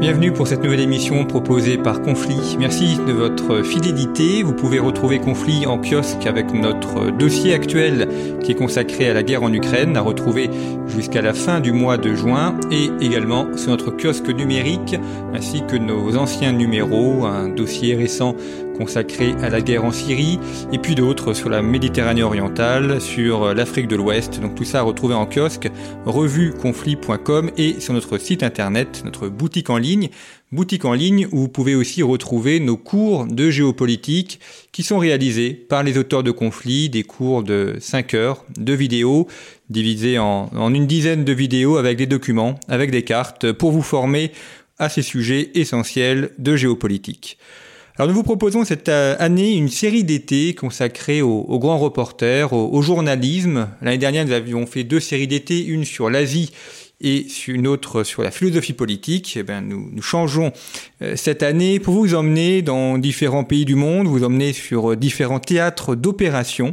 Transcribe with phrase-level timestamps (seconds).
[0.00, 2.56] Bienvenue pour cette nouvelle émission proposée par Conflit.
[2.58, 4.42] Merci de votre fidélité.
[4.42, 8.08] Vous pouvez retrouver Conflit en kiosque avec notre dossier actuel
[8.42, 10.48] qui est consacré à la guerre en Ukraine, à retrouver
[10.86, 14.96] jusqu'à la fin du mois de juin et également sur notre kiosque numérique
[15.34, 18.34] ainsi que nos anciens numéros, un dossier récent
[18.80, 20.38] consacré à la guerre en Syrie,
[20.72, 24.40] et puis d'autres sur la Méditerranée orientale, sur l'Afrique de l'Ouest.
[24.40, 25.68] Donc tout ça à retrouver en kiosque,
[26.06, 30.08] revueconflit.com et sur notre site internet, notre boutique en ligne,
[30.50, 34.40] boutique en ligne où vous pouvez aussi retrouver nos cours de géopolitique
[34.72, 39.28] qui sont réalisés par les auteurs de conflits, des cours de 5 heures de vidéos
[39.68, 44.32] divisés en une dizaine de vidéos avec des documents, avec des cartes pour vous former
[44.78, 47.36] à ces sujets essentiels de géopolitique.
[48.00, 52.80] Alors nous vous proposons cette euh, année une série d'été consacrée aux, grands reporters, au,
[52.80, 53.68] journalisme.
[53.82, 56.50] L'année dernière, nous avions fait deux séries d'été, une sur l'Asie
[57.02, 59.36] et une autre sur la philosophie politique.
[59.38, 60.50] Eh bien, nous, changeons
[61.02, 65.38] euh, cette année pour vous emmener dans différents pays du monde, vous emmener sur différents
[65.38, 66.72] théâtres d'opération.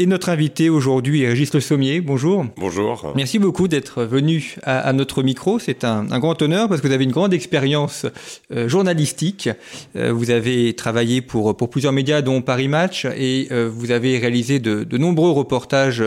[0.00, 2.00] Et notre invité aujourd'hui est Régis Le Sommier.
[2.00, 2.46] Bonjour.
[2.56, 3.12] Bonjour.
[3.16, 5.58] Merci beaucoup d'être venu à, notre micro.
[5.58, 8.06] C'est un, grand honneur parce que vous avez une grande expérience
[8.52, 9.48] euh, journalistique.
[9.96, 14.18] Euh, vous avez travaillé pour, pour plusieurs médias, dont Paris Match, et euh, vous avez
[14.18, 16.04] réalisé de, de nombreux reportages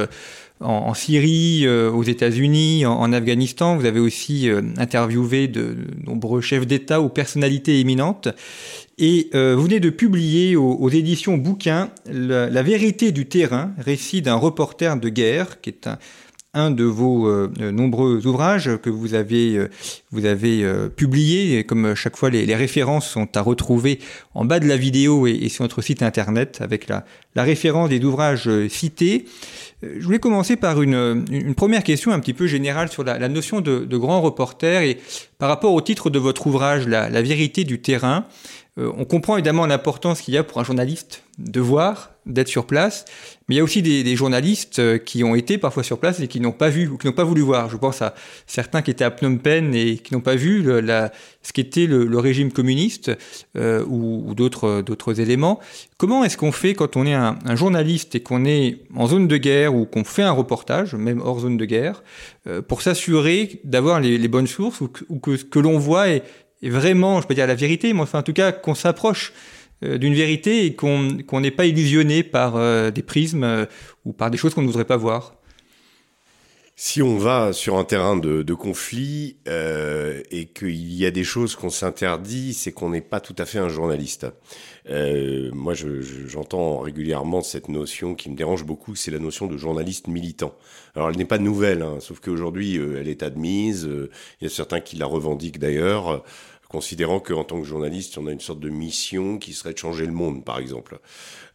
[0.61, 3.75] en, Syrie, aux États-Unis, en, Afghanistan.
[3.75, 4.47] Vous avez aussi
[4.77, 5.75] interviewé de
[6.05, 8.29] nombreux chefs d'État ou personnalités éminentes.
[9.03, 14.35] Et euh, vous venez de publier aux, éditions Bouquins la, vérité du terrain, récit d'un
[14.35, 15.89] reporter de guerre, qui est
[16.53, 19.69] un, de vos euh, nombreux ouvrages que vous avez, euh,
[20.11, 20.63] vous avez
[20.95, 21.57] publié.
[21.57, 23.97] Et comme chaque fois, les, références sont à retrouver
[24.35, 27.03] en bas de la vidéo et, sur notre site internet avec la,
[27.35, 29.25] référence des ouvrages cités.
[29.81, 33.97] Je voulais commencer par une, première question un petit peu générale sur la, notion de,
[33.97, 34.99] grand reporter et
[35.39, 38.27] par rapport au titre de votre ouvrage, la vérité du terrain.
[38.79, 42.65] Euh, on comprend évidemment l'importance qu'il y a pour un journaliste de voir, d'être sur
[42.65, 43.03] place,
[43.49, 46.29] mais il y a aussi des, journalistes euh, qui ont été parfois sur place et
[46.29, 47.69] qui n'ont pas vu ou qui n'ont pas voulu voir.
[47.69, 48.15] Je pense à
[48.47, 52.53] certains qui étaient à Phnom Penh et qui n'ont pas vu ce qu'était le, régime
[52.53, 53.11] communiste
[53.57, 55.59] euh, ou, d'autres éléments.
[55.97, 59.35] Comment est-ce qu'on fait quand on est un, journaliste et qu'on est en zone de
[59.35, 62.03] guerre ou qu'on fait un reportage, même hors zone de guerre,
[62.67, 66.23] pour s'assurer d'avoir les, bonnes sources ou que, ce que l'on voit est,
[66.69, 69.33] vraiment, je peux dire la vérité, mais enfin en tout cas qu'on s'approche
[69.83, 73.65] euh, d'une vérité et qu'on n'est pas illusionné par euh, des prismes euh,
[74.05, 75.33] ou par des choses qu'on ne voudrait pas voir.
[76.75, 81.55] Si on va sur un terrain de, de conflit et qu'il y a des choses
[81.55, 84.25] qu'on s'interdit, c'est qu'on n'est pas tout à fait un journaliste.
[84.89, 85.75] Moi,
[86.25, 90.55] j'entends régulièrement cette notion qui me dérange beaucoup, c'est la notion de journaliste militant.
[90.95, 93.87] Alors, elle n'est pas nouvelle, hein, sauf qu'aujourd'hui, elle est admise.
[94.39, 96.23] Il y a certains qui la revendiquent d'ailleurs
[96.71, 100.05] considérant qu'en tant que journaliste, on a une sorte de mission qui serait de changer
[100.05, 100.99] le monde, par exemple.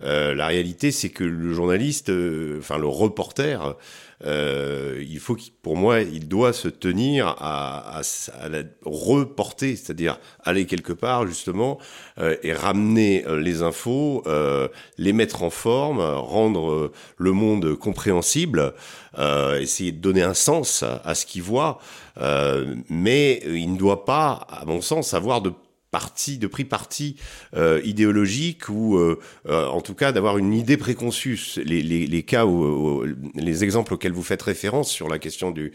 [0.02, 3.76] Euh, la réalité, c'est que le journaliste, euh, enfin le reporter,
[4.24, 8.02] euh, il faut pour moi, il doit se tenir à, à,
[8.40, 11.78] à la reporter, c'est-à-dire aller quelque part justement
[12.18, 14.24] euh, et ramener euh, les infos,
[14.98, 18.74] les mettre en forme, rendre le monde compréhensible,
[19.58, 21.78] essayer de donner un sens à ce qu'il voit.
[22.88, 25.52] mais il ne doit pas, à mon sens, avoir de
[25.96, 27.16] parti, de pris parti
[27.56, 29.18] euh, idéologique ou euh,
[29.48, 31.40] euh, en tout cas d'avoir une idée préconçue.
[31.64, 33.02] Les, les, les cas où,
[33.34, 35.72] les exemples auxquels vous faites référence sur la question du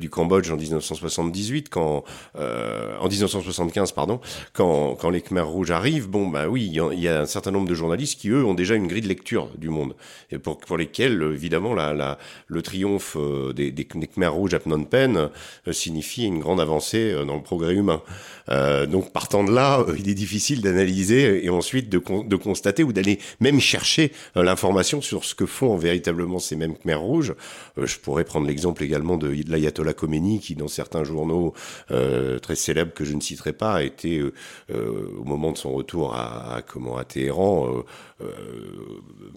[0.00, 2.02] du Cambodge en 1978, quand
[2.34, 4.20] en 1975 pardon,
[4.52, 7.68] quand quand les Khmers rouges arrivent, bon bah oui, il y, a un certain nombre
[7.68, 9.94] de journalistes qui eux ont déjà une grille de lecture du monde
[10.32, 12.18] et pour pour lesquels évidemment la, la
[12.48, 13.16] le triomphe
[13.54, 15.28] des, des, Khmers rouges à Phnom Penh
[15.70, 18.02] signifie une grande avancée dans le progrès humain.
[18.88, 22.82] donc partant partant de là, euh, il est difficile d'analyser et ensuite de, de constater
[22.82, 27.34] ou d'aller même chercher euh, l'information sur ce que font véritablement ces mêmes Khmer rouges.
[27.78, 31.52] Euh, je pourrais prendre l'exemple également de l'ayatollah Khomeini qui, dans certains journaux
[32.42, 36.62] très célèbres que je ne citerai pas, a été au moment de son retour à,
[36.66, 37.84] comment à Téhéran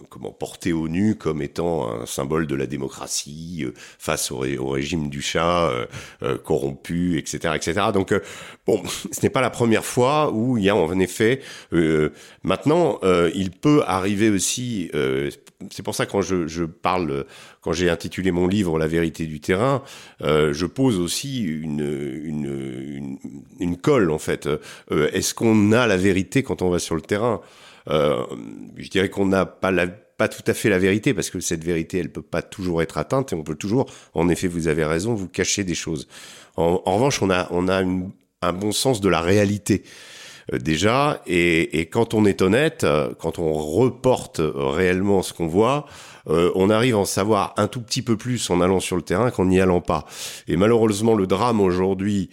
[0.08, 3.66] comment porté au nu comme étant un symbole de la démocratie
[3.98, 5.70] face au, régime du Shah
[6.44, 7.88] corrompu, etc., etc.
[7.92, 8.14] Donc
[8.66, 8.82] bon,
[9.12, 11.40] ce n'est pas la première fois où il y a en effet.
[11.72, 12.10] Euh,
[12.42, 14.90] maintenant, euh, il peut arriver aussi.
[14.94, 15.30] Euh,
[15.70, 17.26] c'est pour ça quand je, parle,
[17.60, 19.82] quand j'ai intitulé mon livre La vérité du terrain,
[20.20, 21.80] je pose aussi une,
[22.24, 23.18] une, une,
[23.58, 24.48] une colle en fait.
[24.90, 27.42] Est-ce qu'on a la vérité quand on va sur le terrain?
[27.86, 31.64] Je dirais qu'on n'a pas la pas tout à fait la vérité parce que cette
[31.64, 34.84] vérité elle peut pas toujours être atteinte et on peut toujours en effet vous avez
[34.84, 36.08] raison vous cacher des choses
[36.58, 38.10] en, en revanche on a on a une,
[38.42, 39.82] un bon sens de la réalité
[40.52, 41.20] euh, déjà.
[41.26, 45.84] Et, quand on est honnête, euh, quand on reporte réellement ce qu'on voit,
[46.28, 49.02] euh, on arrive à en savoir un tout petit peu plus en allant sur le
[49.02, 50.06] terrain qu'en n'y allant pas.
[50.48, 52.30] Et malheureusement, le drame aujourd'hui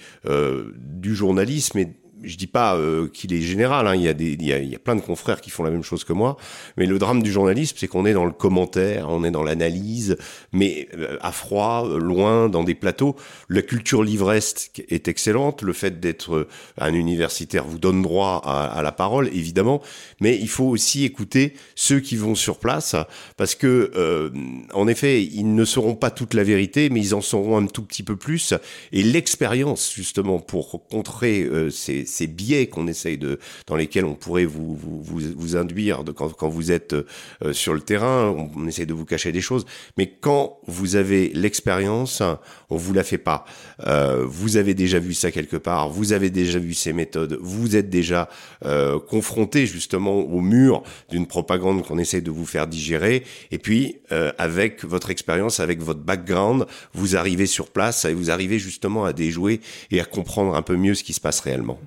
[0.78, 1.94] du journalisme est
[2.24, 3.96] je dis pas euh, qu'il est général, hein.
[3.96, 6.04] il, y a des, il, y a, plein de confrères qui font la même chose
[6.04, 6.38] que moi,
[6.76, 10.18] mais le drame du journalisme, c'est qu'on est dans le commentaire, on est dans l'analyse,
[10.52, 13.16] mais euh, à froid, euh, loin, dans des plateaux.
[13.50, 16.48] La culture livresque est excellente, le fait d'être
[16.78, 19.82] un universitaire vous donne droit à, à, la parole, évidemment,
[20.20, 22.96] mais il faut aussi écouter ceux qui vont sur place,
[23.38, 24.30] parce que, euh,
[24.74, 27.84] en effet, ils ne sauront pas toute la vérité, mais ils en sauront un tout
[27.84, 28.54] petit peu plus,
[28.92, 34.46] et l'expérience, justement, pour contrer ces ces biais qu'on essaye de, dans lesquels on pourrait
[34.46, 38.68] vous, vous, vous, induire de, quand, quand vous êtes euh, sur le terrain, on, on,
[38.68, 39.66] essaye de vous cacher des choses.
[39.98, 42.22] Mais quand vous avez l'expérience,
[42.70, 43.46] on vous la fait pas.
[43.86, 47.76] Euh, vous avez déjà vu ça quelque part, vous avez déjà vu ces méthodes, vous
[47.76, 48.30] êtes déjà
[48.66, 53.24] euh, confronté justement au mur d'une propagande qu'on essaye de vous faire digérer.
[53.52, 58.32] Et puis, euh, avec votre expérience, avec votre background, vous arrivez sur place et vous
[58.32, 59.62] arrivez justement à déjouer
[59.92, 61.80] et à comprendre un peu mieux ce qui se passe réellement.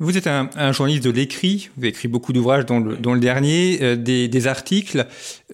[0.00, 3.20] Vous êtes un, un journaliste de l'écrit, vous avez écrit beaucoup d'ouvrages, dont, dont, le
[3.20, 5.06] dernier, euh, des, des, articles.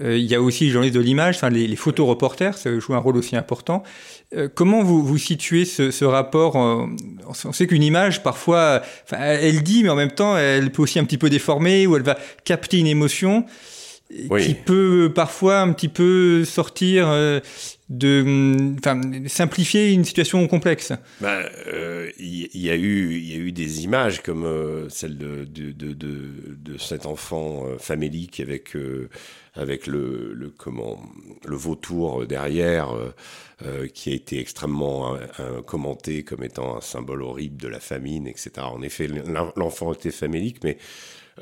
[0.03, 2.95] Euh, il y a aussi les journalistes de l'image, enfin les, les photoreporters, ça joue
[2.95, 3.83] un rôle aussi important.
[4.37, 8.83] Euh, comment vous, vous situez ce, ce rapport On sait qu'une image, parfois,
[9.13, 12.03] elle dit, mais en même temps, elle peut aussi un petit peu déformer, ou elle
[12.03, 13.47] va capter une émotion
[14.31, 14.47] oui.
[14.47, 17.41] qui peut parfois un petit peu sortir euh,
[17.91, 18.77] de,
[19.29, 20.93] simplifier une situation complexe.
[21.21, 25.45] Il ben, euh, y, a eu, y a eu des images comme euh, celle de,
[25.45, 28.77] de, de, de, cet enfant euh, famélique avec
[29.55, 31.01] avec le, le comment
[31.45, 32.89] le vautour derrière.
[33.95, 35.17] Qui a été extrêmement
[35.65, 38.51] commenté comme étant un symbole horrible de la famine, etc.
[38.59, 39.09] En effet,
[39.57, 40.77] l'enfant était famélique, mais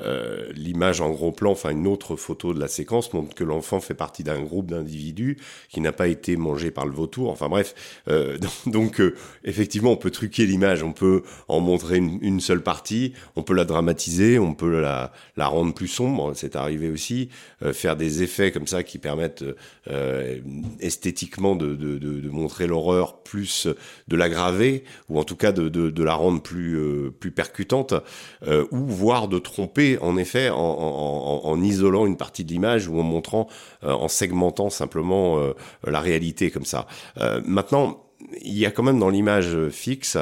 [0.01, 3.79] euh, l'image en gros plan, enfin une autre photo de la séquence montre que l'enfant
[3.79, 5.37] fait partie d'un groupe d'individus
[5.69, 7.29] qui n'a pas été mangé par le vautour.
[7.29, 7.75] Enfin bref,
[8.07, 13.13] euh, donc euh, effectivement on peut truquer l'image, on peut en montrer une, seule partie,
[13.35, 17.29] on peut la dramatiser, on peut la, rendre plus sombre, c'est arrivé aussi,
[17.73, 19.45] faire des effets comme ça qui permettent
[20.79, 23.67] esthétiquement de, montrer l'horreur plus
[24.07, 27.93] de l'aggraver ou en tout cas de, la rendre plus percutante
[28.71, 33.03] ou voire de tromper en effet en, en, isolant une partie de l'image ou en
[33.03, 33.47] montrant,
[33.83, 35.53] euh, en segmentant simplement euh,
[35.85, 36.87] la réalité comme ça.
[37.19, 38.03] Euh, maintenant,
[38.41, 40.17] il y a quand même dans l'image fixe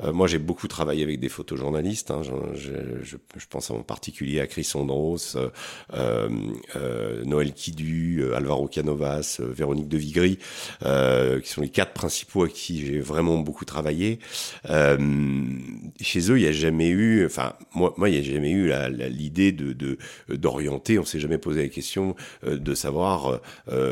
[0.00, 2.10] moi, j'ai beaucoup travaillé avec des photojournalistes.
[2.10, 2.22] Hein.
[2.22, 6.28] Je, je, je, pense en particulier à Chris Ondros, euh,
[6.76, 10.38] euh, Noël Kidu, euh, Alvaro Canovas, euh, Véronique De Vigry,
[10.78, 14.18] qui sont les quatre principaux à qui j'ai vraiment beaucoup travaillé.
[14.64, 18.70] chez eux, il n'y a jamais eu, enfin, moi, moi, il n'y a jamais eu
[19.10, 20.98] l'idée de d'orienter.
[20.98, 22.14] On s'est jamais posé la question
[22.46, 23.40] de savoir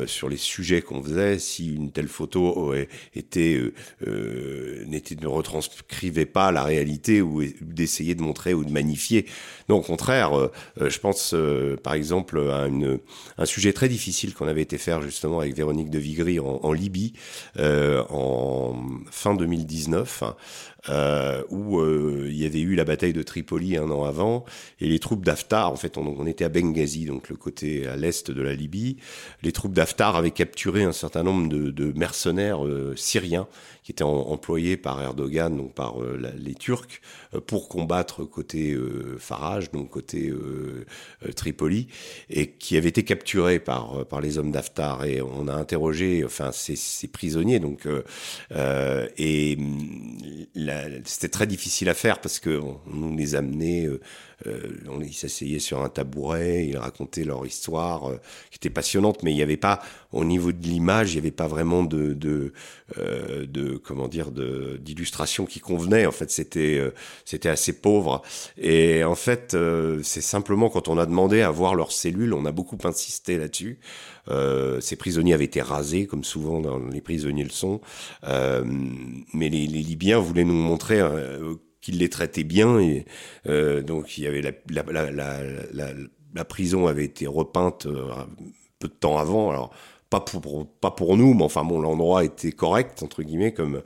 [0.07, 2.75] sur les sujets qu'on faisait si une telle photo
[3.15, 3.61] était
[4.87, 5.27] n'était ne
[5.97, 9.27] n'écrivait pas la réalité ou d'essayer de montrer ou de magnifier.
[9.69, 12.69] Non, au contraire, euh, euh, je pense euh, par exemple à
[13.39, 17.15] un sujet très difficile qu'on avait été faire justement avec Véronique de Vigry en, Libye
[17.59, 18.75] en
[19.11, 20.23] fin 2019
[20.89, 24.45] euh, où il y avait eu la bataille de Tripoli un an avant,
[24.81, 27.97] et les troupes d'Haftar, en fait, on, on, était à Benghazi, donc le côté à
[27.97, 28.99] l'est de la Libye,
[29.43, 32.61] les troupes d'Haftar avaient capturé un certain nombre de, mercenaires
[32.95, 33.49] syriens
[33.87, 37.01] qui étaient en, employés par Erdogan, donc par euh, les Turcs,
[37.35, 40.33] euh, pour combattre côté euh, Farage, donc côté
[41.37, 41.87] Tripoli,
[42.29, 46.51] et qui avaient été capturés par par les hommes d'Haftar, et on a interrogé, enfin,
[46.53, 47.87] ces, prisonniers, donc
[49.17, 49.57] et
[51.05, 54.01] c'était très difficile à faire parce que on, nous les amenait, euh,
[54.36, 54.36] euh,
[54.89, 58.17] on, ils s'asseyaient sur un tabouret, ils racontaient leur histoire, euh,
[58.51, 59.81] qui était passionnante, mais il n'y avait pas,
[60.13, 62.53] au niveau de l'image, il n'y avait pas vraiment de, de,
[62.99, 66.07] euh, de comment dire, d'illustration qui convenait.
[66.07, 66.93] En fait, c'était, euh,
[67.25, 68.23] c'était assez pauvre.
[68.59, 69.57] Et en fait,
[70.03, 73.79] c'est simplement quand on a demandé à voir leurs cellules, on a beaucoup insisté là-dessus.
[74.29, 77.81] Euh, ces prisonniers avaient été rasés, comme souvent dans les prisonniers le sont.
[78.25, 78.65] Euh,
[79.33, 81.55] mais les, les, Libyens voulaient nous montrer euh,
[81.87, 82.81] qu'ils les traitaient bien.
[82.81, 83.05] Et,
[83.47, 84.55] euh, donc il y avait la,
[86.35, 88.11] la, prison avait été repeinte euh,
[88.81, 89.51] peu de temps avant.
[89.51, 89.73] Alors
[90.11, 93.83] pas pour pas pour nous, mais enfin bon, l'endroit était correct entre guillemets comme.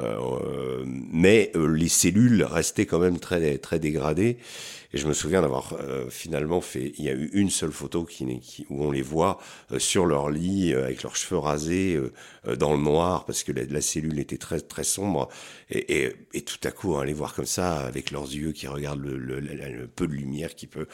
[0.00, 4.38] Euh, mais les cellules restaient quand même très très dégradées.
[4.92, 8.04] Et je me souviens d'avoir euh, finalement fait, il y a eu une seule photo
[8.04, 9.38] qui, qui où on les voit
[9.70, 11.98] euh, sur leur lit euh, avec leurs cheveux rasés
[12.58, 15.28] dans le noir parce que la, cellule était très très sombre.
[15.70, 18.66] Et, et, et tout à coup, hein, les voir comme ça avec leurs yeux qui
[18.66, 20.86] regardent le, le, le, peu de lumière qui peut,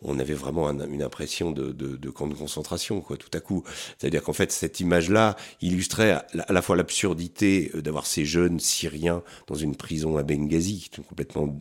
[0.00, 3.16] on avait vraiment un, une impression de, de, de, camp de concentration quoi.
[3.16, 3.64] Tout à coup,
[3.98, 9.54] c'est-à-dire qu'en fait cette image-là illustrait à, la fois l'absurdité d'avoir ces jeunes Syriens dans
[9.54, 11.54] une prison à Benghazi, complètement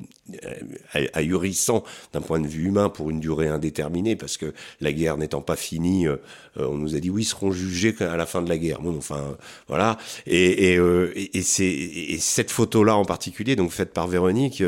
[2.13, 5.55] d'un point de vue humain pour une durée indéterminée, parce que la guerre n'étant pas
[5.55, 6.17] finie, euh,
[6.57, 8.81] euh, on nous a dit oui, ils seront jugés à la fin de la guerre.
[8.81, 9.97] Bon, enfin, voilà.
[10.25, 14.63] Et, et, euh, et cette photo-là en particulier, donc faite par Véronique,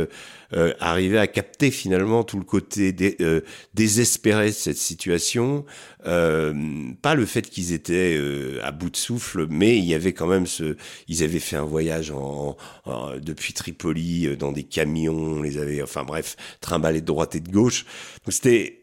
[0.54, 3.42] euh, arriver à capter finalement tout le côté dé, euh,
[3.74, 5.66] désespéré de cette situation.
[6.06, 6.54] Euh,
[7.02, 10.28] pas le fait qu'ils étaient euh, à bout de souffle, mais il y avait quand
[10.28, 10.76] même ce.
[11.08, 15.58] Ils avaient fait un voyage en, en, depuis Tripoli euh, dans des camions, on les
[15.58, 17.86] avait, enfin bref, trimballés de droite et de gauche.
[18.26, 18.83] Donc c'était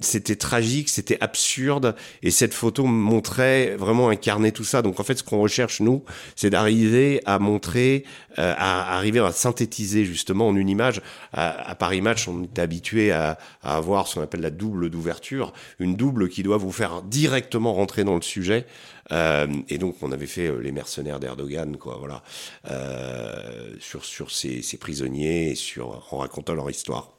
[0.00, 4.82] c'était tragique, c'était absurde, et cette photo montrait vraiment incarner tout ça.
[4.82, 6.04] Donc en fait, ce qu'on recherche nous,
[6.36, 8.04] c'est d'arriver à montrer,
[8.38, 11.00] euh, à, arriver à synthétiser justement en une image.
[11.32, 15.52] À, Paris Match, on est habitué à, à avoir ce qu'on appelle la double d'ouverture,
[15.78, 18.66] une double qui doit vous faire directement rentrer dans le sujet.
[19.12, 22.22] Euh, et donc on avait fait euh, les mercenaires d'Erdogan, quoi, voilà,
[22.70, 27.12] euh, sur sur ces, ces prisonniers, sur en racontant leur histoire.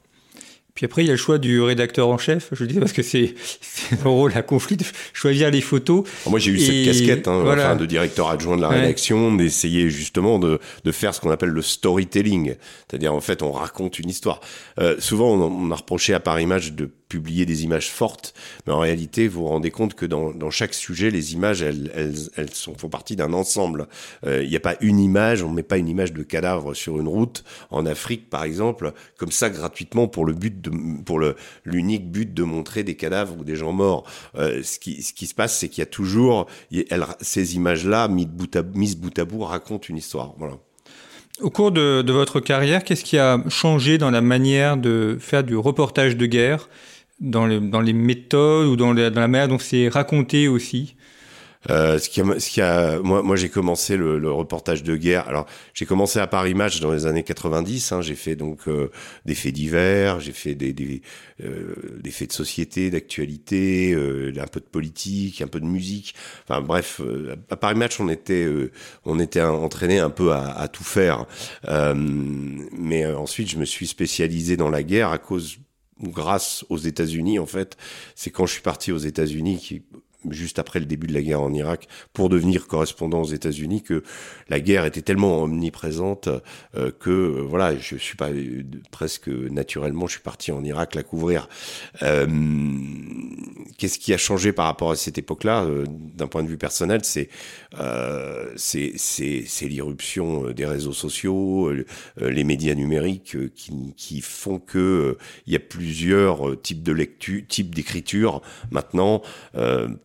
[0.74, 3.02] Puis après, il y a le choix du rédacteur en chef, je dis parce que
[3.02, 3.36] c'est
[4.06, 6.06] un rôle à conflit de choisir les photos.
[6.28, 7.68] moi, j'ai eu et cette casquette hein, voilà.
[7.68, 9.38] enfin, de directeur adjoint de la rédaction, ouais.
[9.38, 12.56] d'essayer justement de, de faire ce qu'on appelle le storytelling.
[12.90, 14.40] C'est-à-dire, en fait, on raconte une histoire.
[14.80, 18.34] Euh, souvent, on, on a reproché à Paris Match de publier des images fortes,
[18.66, 21.92] mais en réalité, vous vous rendez compte que dans, dans chaque sujet, les images, elles,
[21.94, 23.88] elles, elles font partie d'un ensemble.
[24.24, 27.00] Il euh, n'y a pas une image, on met pas une image de cadavre sur
[27.02, 30.72] une route en Afrique, par exemple, comme ça gratuitement pour le but de,
[31.04, 31.20] pour
[31.66, 34.06] l'unique but de montrer des cadavres ou des gens morts.
[34.36, 36.48] Euh, ce qui ce qui se passe, c'est qu'il y a toujours
[37.20, 40.34] ces images-là mises bout à bout racontent une histoire.
[41.42, 45.44] Au cours de, de votre carrière, qu'est-ce qui a changé dans la manière de faire
[45.44, 46.70] du reportage de guerre?
[47.22, 50.96] Dans les, dans les méthodes ou dans, les, dans la manière dont c'est raconté aussi
[51.70, 54.96] euh, ce qui a, ce qui a, moi, moi j'ai commencé le, le, reportage de
[54.96, 55.28] guerre.
[55.28, 57.92] Alors, j'ai commencé à Paris Match dans les années 90.
[57.92, 58.90] Hein, j'ai fait donc euh,
[59.26, 61.02] des faits divers, j'ai fait des des,
[61.44, 66.16] euh, des, faits de société, d'actualité, euh, un peu de politique, un peu de musique.
[66.48, 68.48] Enfin bref, euh, à Paris Match, on était
[69.06, 71.26] on était entraîné un peu à, à tout faire.
[71.68, 75.60] mais ensuite, je me suis spécialisé dans la guerre à cause
[76.02, 77.78] grâce aux États-Unis en fait.
[78.16, 79.84] C'est quand je suis parti aux États-Unis qui
[80.30, 84.04] juste après le début de la guerre en Irak pour devenir correspondant aux États-Unis que
[84.50, 86.30] la guerre était tellement omniprésente
[86.76, 88.30] euh, que euh, voilà je suis pas
[88.92, 91.50] presque naturellement je suis parti en Irak la couvrir.
[92.04, 92.28] Euh,
[93.78, 95.66] qu'est-ce qui a changé par rapport à cette époque-là?
[96.16, 97.30] D'un point de vue personnel c'est
[98.56, 101.72] c'est c'est l'irruption des réseaux sociaux
[102.18, 107.74] les médias numériques qui, qui font que il y a plusieurs types de lecture types
[107.74, 108.42] d'écriture.
[108.72, 109.22] Maintenant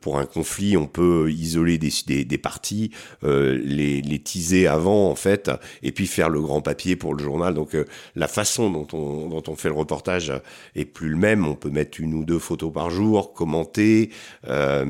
[0.06, 2.92] pour un conflit, on peut isoler des, des, des parties,
[3.24, 5.50] euh, les, les teaser avant en fait,
[5.82, 7.54] et puis faire le grand papier pour le journal.
[7.54, 7.84] Donc euh,
[8.14, 10.32] la façon dont on, dont on fait le reportage
[10.76, 11.44] est plus le même.
[11.44, 14.10] On peut mettre une ou deux photos par jour, commenter.
[14.46, 14.84] Euh,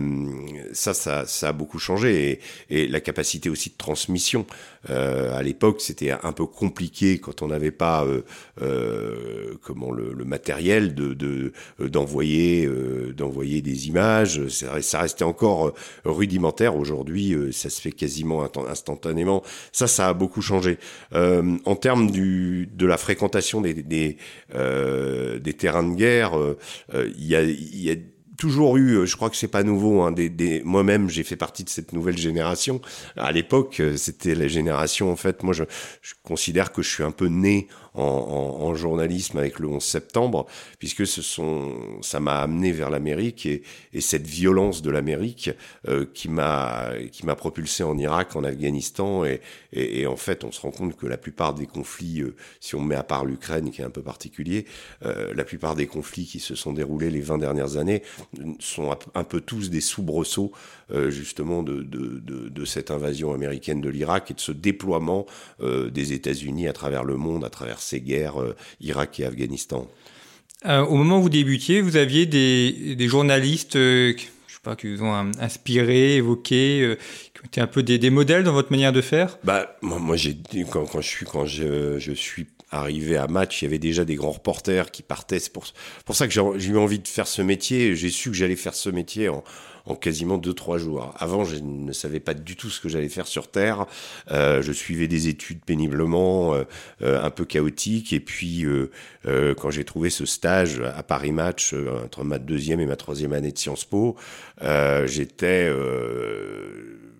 [0.75, 4.45] ça, ça, ça a beaucoup changé et, et la capacité aussi de transmission.
[4.91, 8.23] Euh, à l'époque, c'était un peu compliqué quand on n'avait pas euh,
[8.63, 14.47] euh, comment le, le, matériel de d'envoyer de, d'envoyer des images.
[14.49, 15.73] Ça, restait encore
[16.05, 16.77] rudimentaire.
[16.77, 19.43] Aujourd'hui, ça se fait quasiment instantanément.
[19.73, 20.79] Ça, ça a beaucoup changé.
[21.13, 24.17] En termes du, de la fréquentation des, des,
[24.53, 26.33] des terrains de guerre,
[26.95, 27.95] il y a, y a
[28.37, 30.03] toujours eu, je crois que c'est pas nouveau.
[30.03, 30.63] Hein, des, des...
[30.65, 32.81] Moi-même, j'ai fait partie de cette nouvelle génération.
[33.17, 35.11] À l'époque, c'était la génération.
[35.11, 35.65] En fait, moi, je,
[36.03, 39.83] je, considère que je suis un peu né en, en, en, journalisme avec le 11
[39.83, 40.47] septembre,
[40.79, 41.73] puisque ce sont,
[42.03, 43.63] ça m'a amené vers l'Amérique et,
[43.93, 45.51] et, cette violence de l'Amérique
[45.89, 49.41] euh, qui m'a qui m'a propulsé en Irak, en Afghanistan, et,
[49.73, 52.75] et, et, en fait, on se rend compte que la plupart des conflits, euh, si
[52.75, 54.67] on met à part l'Ukraine qui est un peu particulier,
[55.05, 58.03] euh, la plupart des conflits qui se sont déroulés les 20 dernières années
[58.59, 60.76] sont un peu tous des soubresauts euh,
[61.09, 65.27] justement de, de, de, de, cette invasion américaine de l'Irak et de ce déploiement
[65.61, 69.89] euh, des États-Unis à travers le monde, à travers ces guerres euh, Irak et Afghanistan.
[70.65, 74.95] Euh, au moment où vous débutiez, vous aviez des, des journalistes je sais pas, qui
[74.95, 76.97] vous ont inspiré, évoqué,
[77.35, 79.39] qui ont été un peu des, des, modèles dans votre manière de faire?
[79.45, 80.37] Bah moi, moi j'ai
[80.71, 84.05] quand, quand je suis quand je, je suis arrivé à match, il y avait déjà
[84.05, 85.39] des grands reporters qui partaient.
[85.39, 85.67] C'est pour,
[86.05, 87.95] pour ça que j'ai eu envie de faire ce métier.
[87.95, 89.45] J'ai su que j'allais faire ce métier en,
[89.87, 91.15] en quasiment deux trois jours.
[91.17, 93.87] Avant, je ne savais pas du tout ce que j'allais faire sur Terre.
[94.31, 96.65] Euh, je suivais des études péniblement, euh,
[97.03, 98.13] euh, un peu chaotiques.
[98.13, 98.91] Et puis, euh,
[99.27, 102.97] euh, quand j'ai trouvé ce stage à Paris Match euh, entre ma deuxième et ma
[102.97, 104.17] troisième année de Sciences Po,
[105.07, 105.71] j'étais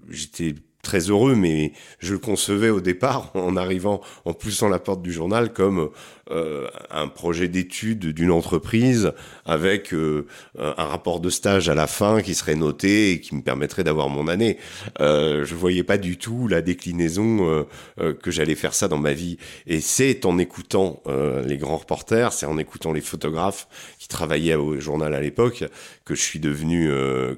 [0.09, 0.55] j'étais
[0.87, 5.13] très heureux, mais je le concevais au départ en arrivant, en poussant la porte du
[5.13, 5.91] journal comme
[6.31, 9.13] euh, un projet d'étude d'une entreprise
[9.45, 10.27] avec euh,
[10.59, 14.09] un rapport de stage à la fin qui serait noté et qui me permettrait d'avoir
[14.09, 14.59] mon année.
[15.01, 17.65] Euh, je voyais pas du tout la déclinaison euh,
[18.01, 19.39] euh, que j'allais faire ça dans ma vie.
[19.67, 21.03] Et c'est en écoutant
[21.45, 25.65] les grands reporters, c'est en écoutant les photographes qui travaillaient au journal à l'époque
[26.05, 26.89] que je suis devenu,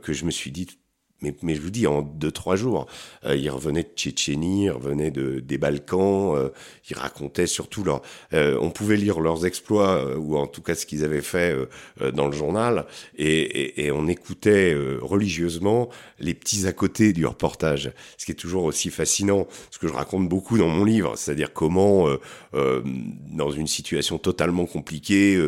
[0.02, 0.66] que je me suis dit
[1.20, 2.86] mais, mais je vous dis, en deux, trois jours,
[3.24, 6.50] euh, ils revenaient de Tchétchénie, ils revenaient de, des Balkans, euh,
[6.88, 8.02] ils racontaient surtout leur...
[8.34, 11.56] Euh, on pouvait lire leurs exploits, euh, ou en tout cas ce qu'ils avaient fait
[12.00, 15.88] euh, dans le journal, et, et, et on écoutait religieusement
[16.20, 19.92] les petits à côté du reportage, ce qui est toujours aussi fascinant, ce que je
[19.92, 22.06] raconte beaucoup dans mon livre, c'est-à-dire comment,
[22.52, 25.38] dans une situation totalement compliquée,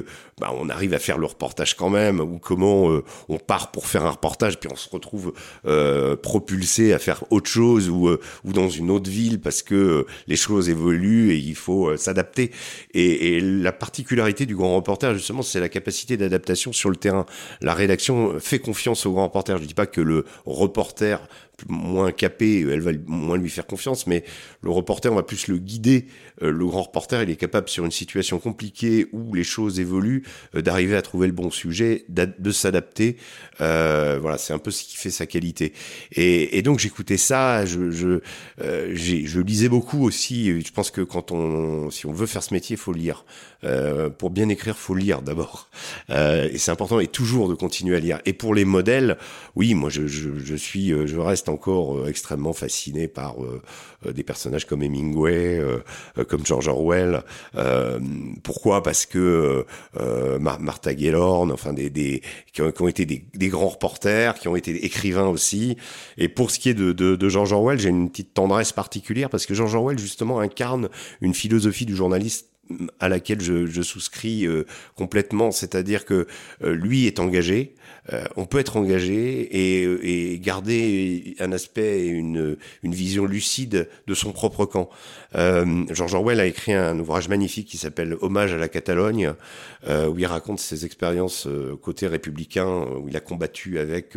[0.41, 4.05] bah, on arrive à faire le reportage quand même, ou comment on part pour faire
[4.05, 5.33] un reportage, puis on se retrouve
[5.67, 9.75] euh, propulsé à faire autre chose ou, euh, ou dans une autre ville parce que
[9.75, 12.51] euh, les choses évoluent et il faut s'adapter.
[12.95, 17.27] Et, et, la particularité du grand reporter, justement, c'est la capacité d'adaptation sur le terrain.
[17.61, 19.59] La rédaction fait confiance au grand reporter.
[19.59, 21.21] Je dis pas que le reporter
[21.69, 24.25] moins capé, elle va moins lui faire confiance, mais
[24.63, 26.07] le reporter, on va plus le guider.
[26.43, 30.25] Euh, le grand reporter, il est capable, sur une situation compliquée où les choses évoluent,
[30.55, 33.17] euh, d'arriver à trouver le bon sujet, de s'adapter.
[33.61, 35.73] Euh, voilà, c'est un peu ce qui fait sa qualité.
[36.13, 40.61] Et, donc j'écoutais ça, je, je, lisais beaucoup aussi.
[40.61, 43.25] Je pense que quand on, si on veut faire ce métier, il faut lire.
[44.19, 45.69] Pour bien écrire, faut lire d'abord.
[46.11, 48.19] et c'est important et toujours de continuer à lire.
[48.25, 49.19] Et pour les modèles,
[49.57, 53.61] oui, moi je, je suis, je reste encore euh, extrêmement fasciné par euh,
[54.07, 55.61] euh, des personnages comme Hemingway,
[56.29, 57.23] comme George Orwell.
[58.43, 58.83] pourquoi?
[58.83, 59.67] Parce que
[60.39, 65.77] Martha Gellhorn, enfin qui, ont, été des, grands reporters, qui ont été écrivains aussi.
[66.17, 69.55] Et pour ce qui est de, George Orwell, j'ai une petite tendresse particulière parce que
[69.55, 70.89] George Orwell justement incarne
[71.21, 72.49] une philosophie du journaliste
[73.01, 74.47] à laquelle je, souscris
[74.97, 76.27] complètement, c'est-à-dire que
[76.63, 77.75] lui est engagé,
[78.13, 84.33] euh, on peut être engagé et, garder un aspect et une, vision lucide de son
[84.33, 84.91] propre camp.
[85.33, 89.35] George Orwell a écrit un ouvrage magnifique qui s'appelle Hommage à la Catalogne,
[89.89, 91.47] où il raconte ses expériences
[91.83, 94.17] côté républicain, où il a combattu avec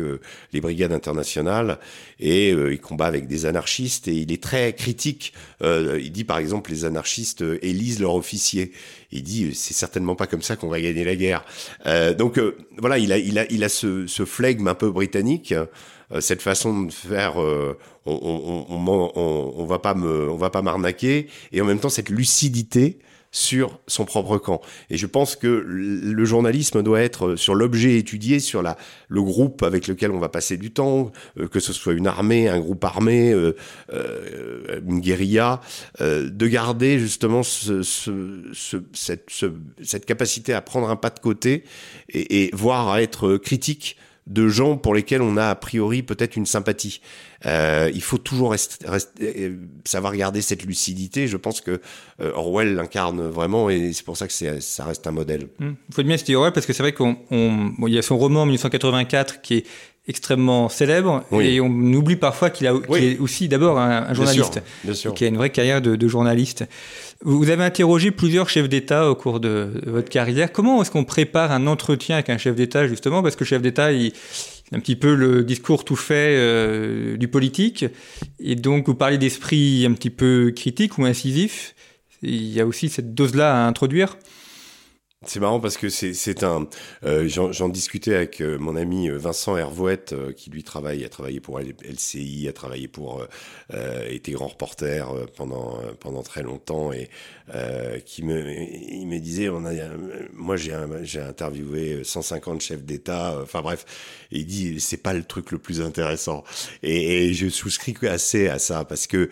[0.52, 1.78] les brigades internationales
[2.18, 5.34] et il combat avec des anarchistes et il est très critique.
[5.62, 8.72] il dit par exemple les anarchistes élisent leur officier
[9.14, 11.44] il dit c'est certainement pas comme ça qu'on va gagner la guerre.
[11.86, 14.90] Euh, donc euh, voilà, il a, il a, il a ce, ce flegme un peu
[14.90, 17.40] britannique, euh, cette façon de faire.
[17.40, 21.64] Euh, on, on, on, on, on va pas me, on va pas m'arnaquer, et en
[21.64, 22.98] même temps cette lucidité
[23.34, 24.60] sur son propre camp.
[24.90, 28.76] Et je pense que le journalisme doit être sur l'objet étudié, sur la,
[29.08, 32.48] le groupe avec lequel on va passer du temps, euh, que ce soit une armée,
[32.48, 33.56] un groupe armé, euh,
[33.92, 35.60] euh, une guérilla,
[36.00, 39.28] de garder justement ce, ce, ce, cette,
[39.82, 41.64] cette, capacité à prendre un pas de côté
[42.08, 46.36] et, et voire à être critique de gens pour lesquels on a a priori peut-être
[46.36, 47.00] une sympathie.
[47.46, 51.26] Euh, il faut toujours euh, savoir garder cette lucidité.
[51.28, 51.80] Je pense que
[52.20, 55.48] euh, Orwell l'incarne vraiment et c'est pour ça que ça reste un modèle.
[55.58, 55.68] Mmh.
[55.68, 58.46] Vous faites bien citer Orwell parce que c'est vrai qu'il bon, y a son roman
[58.46, 59.66] 1984 qui est
[60.06, 64.60] extrêmement célèbre et on oublie parfois qu'il a est aussi d'abord un, journaliste
[65.14, 66.64] qui a une vraie carrière de, journaliste.
[67.22, 70.52] Vous avez interrogé plusieurs chefs d'État au cours de, votre carrière.
[70.52, 73.22] Comment est-ce qu'on prépare un entretien avec un chef d'État justement?
[73.22, 74.12] Parce que le chef d'État il
[74.72, 77.84] un petit peu le discours tout fait euh, du politique
[78.40, 81.74] et donc vous parlez d'esprit un petit peu critique ou incisif.
[82.22, 84.16] Il y a aussi cette dose-là à introduire.
[85.26, 86.68] C'est marrant parce que c'est un.
[87.04, 91.08] Euh, J'en discutais avec euh, mon ami euh, Vincent Hervouette, euh, qui lui travaille, a
[91.08, 93.26] travaillé pour LCI, a travaillé pour,
[93.72, 97.08] euh, été grand reporter pendant pendant très longtemps et
[98.06, 99.72] qui me, il me disait, on a,
[100.32, 103.84] moi j'ai interviewé 150 chefs d'État, enfin bref,
[104.30, 106.44] il dit c'est pas le truc le plus intéressant.
[106.82, 109.30] Et, et je souscris assez à ça parce que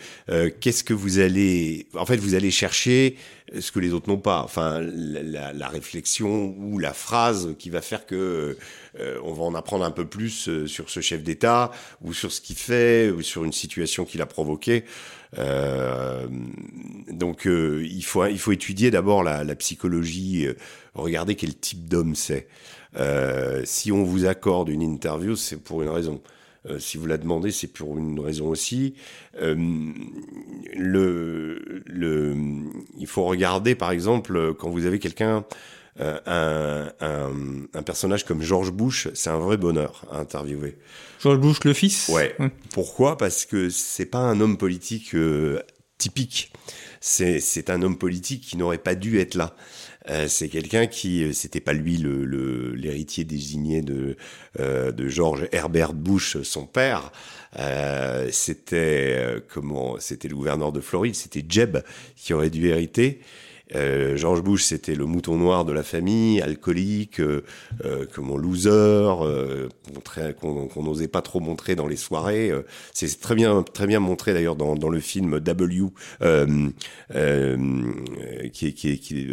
[0.60, 3.16] qu'est-ce que vous allez, en fait, vous allez chercher
[3.60, 4.42] ce que les autres n'ont pas.
[4.42, 8.56] Enfin, la, réflexion ou la phrase qui va faire que
[8.98, 11.70] euh, on va en apprendre un peu plus euh, sur ce chef d'État
[12.02, 14.84] ou sur ce qu'il fait ou sur une situation qu'il a provoquée.
[15.38, 16.26] Euh,
[17.10, 20.46] donc, il faut il faut étudier d'abord la, la, psychologie,
[20.94, 22.48] regarder quel type d'homme c'est.
[23.64, 26.20] si on vous accorde une interview, c'est pour une raison.
[26.68, 28.94] Euh, si vous la demandez, c'est pour une raison aussi.
[29.40, 29.54] Euh,
[30.74, 32.36] le, le,
[32.98, 35.44] il faut regarder, par exemple, quand vous avez quelqu'un,
[36.00, 37.32] euh, un, un,
[37.74, 40.78] un, personnage comme George Bush, c'est un vrai bonheur à interviewer.
[41.20, 42.08] George Bush, le fils?
[42.08, 42.34] Ouais.
[42.72, 43.16] Pourquoi?
[43.16, 45.14] Parce que c'est pas un homme politique
[45.98, 46.52] typique.
[47.00, 49.56] C'est un homme politique qui n'aurait pas dû être là.
[50.08, 54.16] Euh, c'est quelqu'un qui, euh, c'était pas lui le l'héritier désigné de
[54.58, 57.12] euh, de George Herbert Bush, son père.
[58.30, 61.14] c'était comment C'était le gouverneur de Floride.
[61.14, 61.78] C'était Jeb
[62.16, 63.20] qui aurait dû hériter.
[63.74, 67.44] Euh, George Bush, c'était le mouton noir de la famille, alcoolique, euh,
[67.84, 69.68] euh comme un loser, euh,
[70.40, 72.50] qu'on n'osait pas trop montrer dans les soirées.
[72.50, 75.86] Euh, c'est très bien, très bien montré d'ailleurs dans, dans, le film W,
[78.52, 79.26] qui, qui, qui,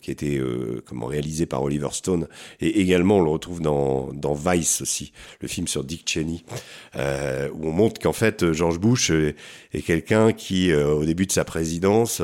[0.00, 0.42] qui a été
[0.86, 2.26] comment réalisé par Oliver Stone,
[2.60, 6.44] et également on le retrouve dans, dans Vice aussi, le film sur Dick Cheney,
[6.96, 9.36] où on montre qu'en fait George Bush est,
[9.72, 12.20] est quelqu'un qui, au début de sa présidence,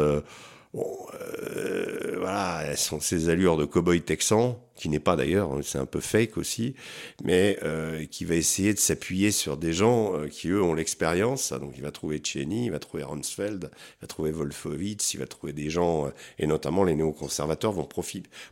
[0.73, 5.79] Bon, euh, voilà, elles sont ces allures de cow-boy texan, qui n'est pas d'ailleurs, c'est
[5.79, 6.77] un peu fake aussi,
[7.25, 11.53] mais euh, qui va essayer de s'appuyer sur des gens euh, qui, eux, ont l'expérience.
[11.53, 15.27] Donc, il va trouver Cheney, il va trouver Rumsfeld, il va trouver Wolfowitz, il va
[15.27, 17.89] trouver des gens, euh, et notamment les néoconservateurs vont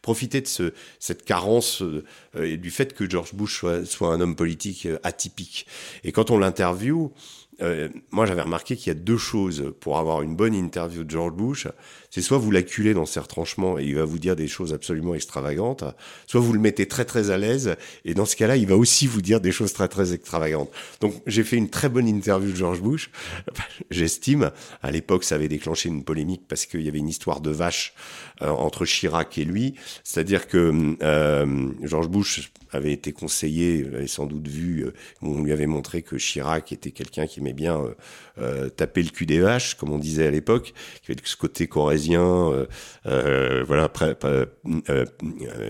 [0.03, 2.03] profiter de ce, cette carence euh,
[2.35, 5.67] et du fait que George Bush soit, soit un homme politique atypique.
[6.03, 7.13] Et quand on l'interviewe,
[7.61, 11.11] euh, moi j'avais remarqué qu'il y a deux choses pour avoir une bonne interview de
[11.11, 11.67] George Bush.
[12.11, 15.15] C'est soit vous l'acculez dans ses retranchements et il va vous dire des choses absolument
[15.15, 15.85] extravagantes,
[16.27, 19.07] soit vous le mettez très très à l'aise et dans ce cas-là il va aussi
[19.07, 20.71] vous dire des choses très très extravagantes.
[21.01, 23.11] Donc j'ai fait une très bonne interview de George Bush.
[23.91, 24.51] J'estime,
[24.83, 27.95] à l'époque ça avait déclenché une polémique parce qu'il y avait une histoire de vache
[28.43, 29.75] euh, entre Chirac et lui.
[30.05, 34.93] C'est-à-dire que euh, George Bush avait été conseillé, l'avez sans doute vu, euh,
[35.23, 37.95] on lui avait montré que Chirac était quelqu'un qui aimait bien euh,
[38.39, 41.67] euh, taper le cul des vaches, comme on disait à l'époque, qui avait ce côté
[41.99, 42.67] corésien,
[43.05, 43.91] voilà,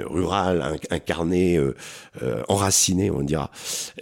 [0.04, 1.60] rural, incarné,
[2.48, 3.50] enraciné, on dira.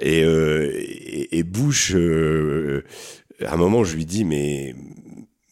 [0.00, 4.74] Et, et, et Bush, à un moment, je lui dis, mais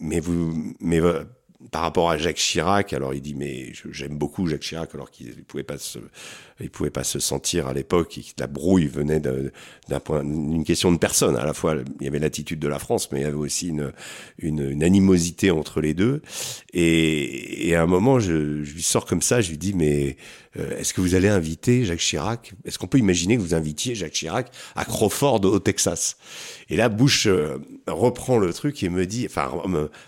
[0.01, 1.01] mais vous, mais
[1.71, 5.45] par rapport à Jacques Chirac, alors il dit mais j'aime beaucoup Jacques Chirac alors qu'il
[5.45, 5.99] pouvait pas se,
[6.61, 10.93] il pouvait pas se sentir à l'époque que la brouille venait d'un point, d'une question
[10.93, 11.37] de personne.
[11.37, 13.69] À la fois il y avait l'attitude de la France, mais il y avait aussi
[13.69, 13.93] une,
[14.39, 16.23] une, une animosité entre les deux.
[16.73, 20.17] Et, et à un moment, je, je, lui sors comme ça, je lui dis mais
[20.59, 22.53] euh, est-ce que vous allez inviter Jacques Chirac?
[22.65, 26.17] Est-ce qu'on peut imaginer que vous invitiez Jacques Chirac à Crawford au Texas?
[26.71, 29.51] Et là, Bush euh, reprend le truc et me dit, enfin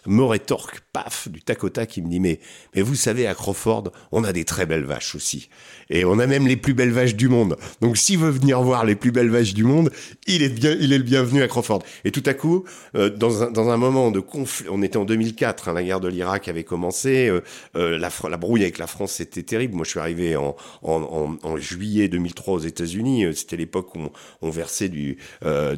[0.07, 2.41] me, rétorque, paf, du tac au tac, il me dit mais
[2.75, 5.49] mais vous savez à Crawford, on a des très belles vaches aussi.
[5.91, 7.57] Et on a même les plus belles vaches du monde.
[7.81, 9.91] Donc s'il veut venir voir les plus belles vaches du monde,
[10.27, 11.83] il est bien, il est le bienvenu à Crawford.
[12.05, 15.05] Et tout à coup, euh, dans, un, dans un moment de conflit, on était en
[15.05, 17.31] 2004, hein, la guerre de l'Irak avait commencé,
[17.75, 19.75] la, la brouille avec la France c'était terrible.
[19.75, 23.27] Moi je suis arrivé en, juillet 2003 aux États-Unis.
[23.35, 24.09] C'était l'époque où
[24.43, 25.19] on, versait du,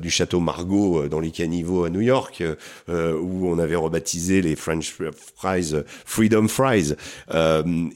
[0.01, 2.42] du château Margaux dans les caniveaux à New York,
[2.88, 4.94] où on avait rebaptisé les French
[5.37, 6.94] fries Freedom Fries.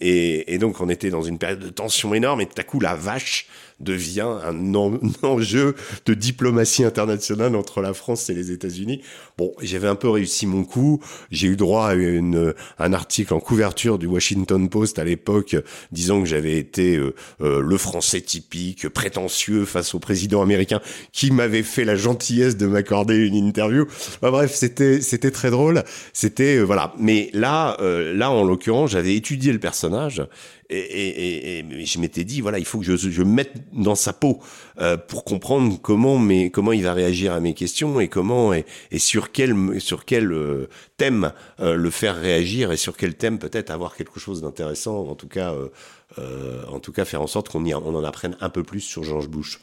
[0.01, 2.95] Et donc on était dans une période de tension énorme et tout à coup la
[2.95, 3.47] vache
[3.83, 4.75] devient un,
[5.23, 5.75] enjeu
[6.07, 9.03] de diplomatie internationale entre la France et les États-Unis.
[9.39, 11.01] Bon, j'avais un peu réussi mon coup.
[11.31, 15.57] J'ai eu droit à une, un article en couverture du Washington Post à l'époque
[15.91, 17.01] disant que j'avais été
[17.41, 20.81] le Français typique, prétentieux face au président américain,
[21.13, 23.87] qui m'avait fait la gentillesse de m'accorder une interview.
[24.21, 25.83] bref, c'était c'était très drôle.
[26.13, 26.95] C'était voilà.
[26.99, 30.23] Mais là, là en l'occurrence, j'avais étudié le personnage
[30.73, 34.41] et, je m'étais dit voilà il faut que je, je me mette dans sa peau
[34.81, 38.65] euh, pour comprendre comment mais comment il va réagir à mes questions et comment et,
[38.99, 43.71] sur quel sur quel euh, thème euh, le faire réagir et sur quel thème peut-être
[43.71, 45.55] avoir quelque chose d'intéressant en tout cas
[46.71, 49.29] en tout cas faire en sorte qu'on on en apprenne un peu plus sur George
[49.29, 49.61] Bush.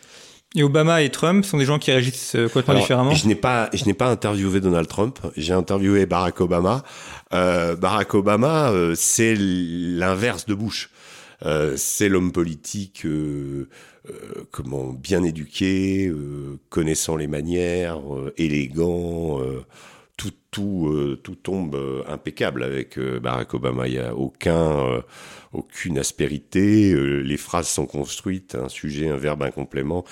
[0.56, 3.14] Et Obama et Trump sont des gens qui réagissent complètement différemment?
[3.14, 5.20] Je n'ai pas, je n'ai pas interviewé Donald Trump.
[5.38, 6.84] J'ai interviewé Barack Obama.
[7.30, 10.90] Barack Obama, c'est l'inverse de Bush.
[11.46, 13.70] Euh, c'est l'homme politique euh,
[14.10, 16.12] euh, comment bien éduqué,
[16.70, 18.02] connaissant les manières,
[18.38, 19.40] élégant.
[20.18, 23.86] tout, tout, tout tombe impeccable avec Barack Obama.
[24.14, 25.04] Aucun,
[25.54, 26.94] aucune aspérité.
[27.24, 30.06] les phrases sont construites, un sujet, un verbe, un complément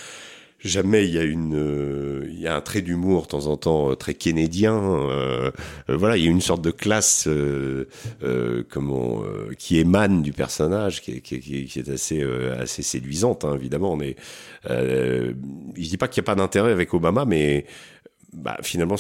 [0.60, 3.58] jamais il y a une euh, il y a un trait d'humour de temps en
[3.58, 5.52] temps euh, très kennedien euh,
[5.88, 7.30] voilà il y a une sorte de classe
[8.70, 9.24] comment
[9.58, 12.24] qui émane du personnage qui est, qui, qui est assez
[12.60, 14.16] assez séduisante hein, évidemment mais
[14.68, 15.34] je
[15.76, 17.66] dis pas qu'il n'y a pas d'intérêt avec Obama mais
[18.34, 18.98] bah, finalement,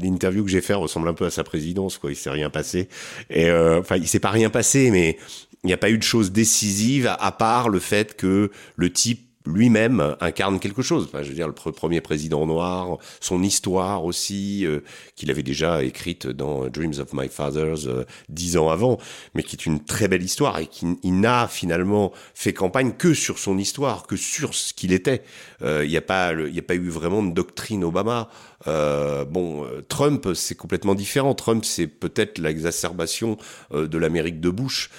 [0.00, 2.10] l'interview que j'ai fait ressemble un peu à sa présidence, quoi.
[2.10, 2.88] Il s'est rien passé.
[3.28, 5.18] Et enfin, il s'est pas rien passé, mais
[5.62, 9.31] il n'y a pas eu de chose décisive à part le fait que le type
[9.46, 11.08] lui-même incarne quelque chose.
[11.12, 14.80] Je veux dire, le premier président noir, son histoire aussi, euh,
[15.16, 18.98] qu'il avait déjà écrite dans Dreams of My Fathers euh, dix ans avant,
[19.34, 23.38] mais qui est une très belle histoire et qui n'a finalement fait campagne que sur
[23.38, 25.22] son histoire, que sur ce qu'il était.
[25.62, 28.28] Euh, il n'y a pas, il n'y a pas eu vraiment de doctrine Obama.
[28.66, 31.34] Euh, bon, euh, Trump, c'est complètement différent.
[31.34, 33.36] Trump, c'est peut-être l'exacerbation
[33.72, 34.90] euh, de l'Amérique de Bush.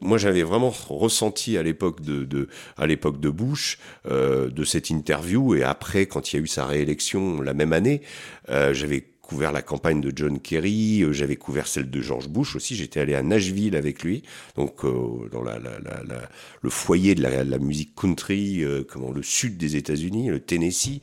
[0.00, 5.54] moi, j'avais vraiment ressenti à l'époque de, de, à l'époque de Bush, de cette interview,
[5.54, 8.02] et après, quand il y a eu sa réélection la même année,
[8.48, 12.76] j'avais couvert la campagne de John Kerry, j'avais couvert celle de George Bush aussi.
[12.76, 14.22] J'étais allé à Nashville avec lui,
[14.56, 14.84] donc
[15.30, 16.28] dans la, la, la,
[16.62, 21.00] le foyer de la, musique country, comment le sud des États-Unis, le Tennessee,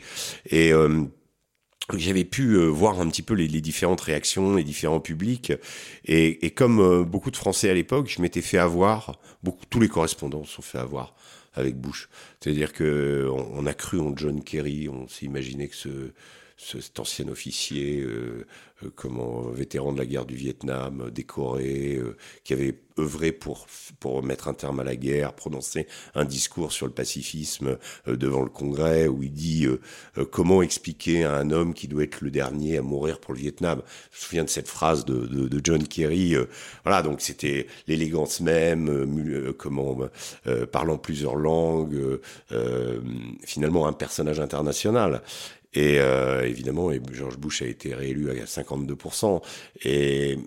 [0.49, 0.71] et
[1.93, 5.53] j'avais pu euh, voir un petit peu les, différentes réactions, les différents publics,
[6.05, 9.87] et, comme euh, beaucoup de Français à l'époque, je m'étais fait avoir, beaucoup, tous les
[9.87, 11.15] correspondants sont fait avoir
[11.53, 12.09] avec Bush.
[12.39, 16.11] C'est-à-dire que on, a cru en John Kerry, on s'est imaginé que ce,
[16.57, 18.45] cet ancien officier, euh,
[18.83, 22.15] euh, comment vétéran de la guerre du Vietnam, décoré, euh,
[22.45, 23.67] qui avait œuvré pour
[23.99, 28.49] pour mettre un terme à la guerre, prononcer un discours sur le pacifisme devant le
[28.49, 29.67] Congrès où il dit
[30.31, 33.81] comment expliquer à un homme qui doit être le dernier à mourir pour le Vietnam.
[34.11, 36.35] Je me souviens de cette phrase de, de, de John Kerry.
[36.85, 39.97] voilà, donc c'était l'élégance même, comment
[40.71, 42.21] parlant plusieurs langues,
[43.43, 45.21] finalement un personnage international.
[45.75, 49.41] Et euh, évidemment, George Bush a été réélu à 52%.
[49.83, 50.39] Et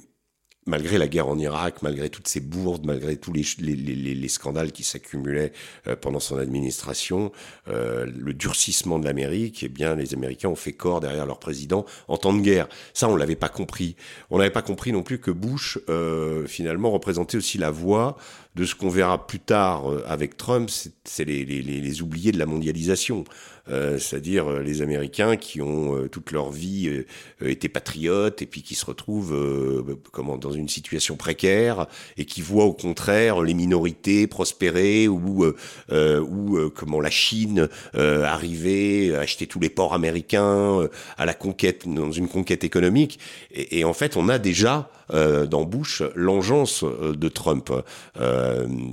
[0.67, 4.29] malgré la guerre en Irak, malgré toutes ces bourdes, malgré tous les, les, les, les
[4.29, 5.53] scandales qui s'accumulaient
[5.87, 7.31] euh, pendant son administration,
[7.69, 11.85] euh, le durcissement de l'Amérique, eh bien, les Américains ont fait corps derrière leur président
[12.09, 12.69] en temps de guerre.
[12.95, 13.97] Ça, on l'avait pas compris.
[14.31, 15.79] On n'avait pas compris non plus que Bush,
[16.47, 18.17] finalement, représentait aussi la voix
[18.59, 20.68] de ce qu'on verra plus tard euh, avec Trump,
[21.05, 23.25] c'est les, les, les, oubliés de la mondialisation.
[23.71, 27.05] Euh, c'est-à-dire euh, les Américains qui ont toute leur vie
[27.44, 32.64] été patriotes et puis qui se retrouvent comment dans une situation précaire et qui voient
[32.64, 35.47] au contraire les minorités prospérer ou
[35.90, 42.29] ou comment la Chine arriver acheter tous les ports américains à la conquête dans une
[42.29, 43.18] conquête économique
[43.53, 47.73] et, en fait on a déjà dans Bush l'engeance de Trump.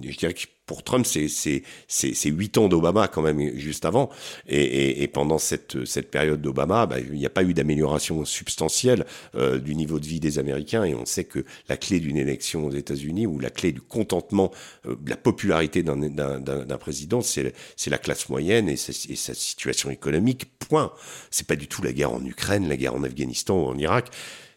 [0.03, 4.09] Je dirais que pour Trump, c'est huit ans d'Obama quand même juste avant,
[4.47, 9.75] et, pendant cette période d'Obama, bah, il n'y a pas eu d'amélioration substantielle euh, du
[9.75, 13.27] niveau de vie des Américains, et on sait que la clé d'une élection aux États-Unis
[13.27, 14.51] ou la clé du contentement,
[14.87, 17.53] euh, de la popularité d'un président, c'est
[17.87, 20.45] la classe moyenne et, sa, situation économique.
[20.57, 20.91] Point.
[21.29, 24.09] C'est pas du tout la guerre en Ukraine, la guerre en Afghanistan ou en Irak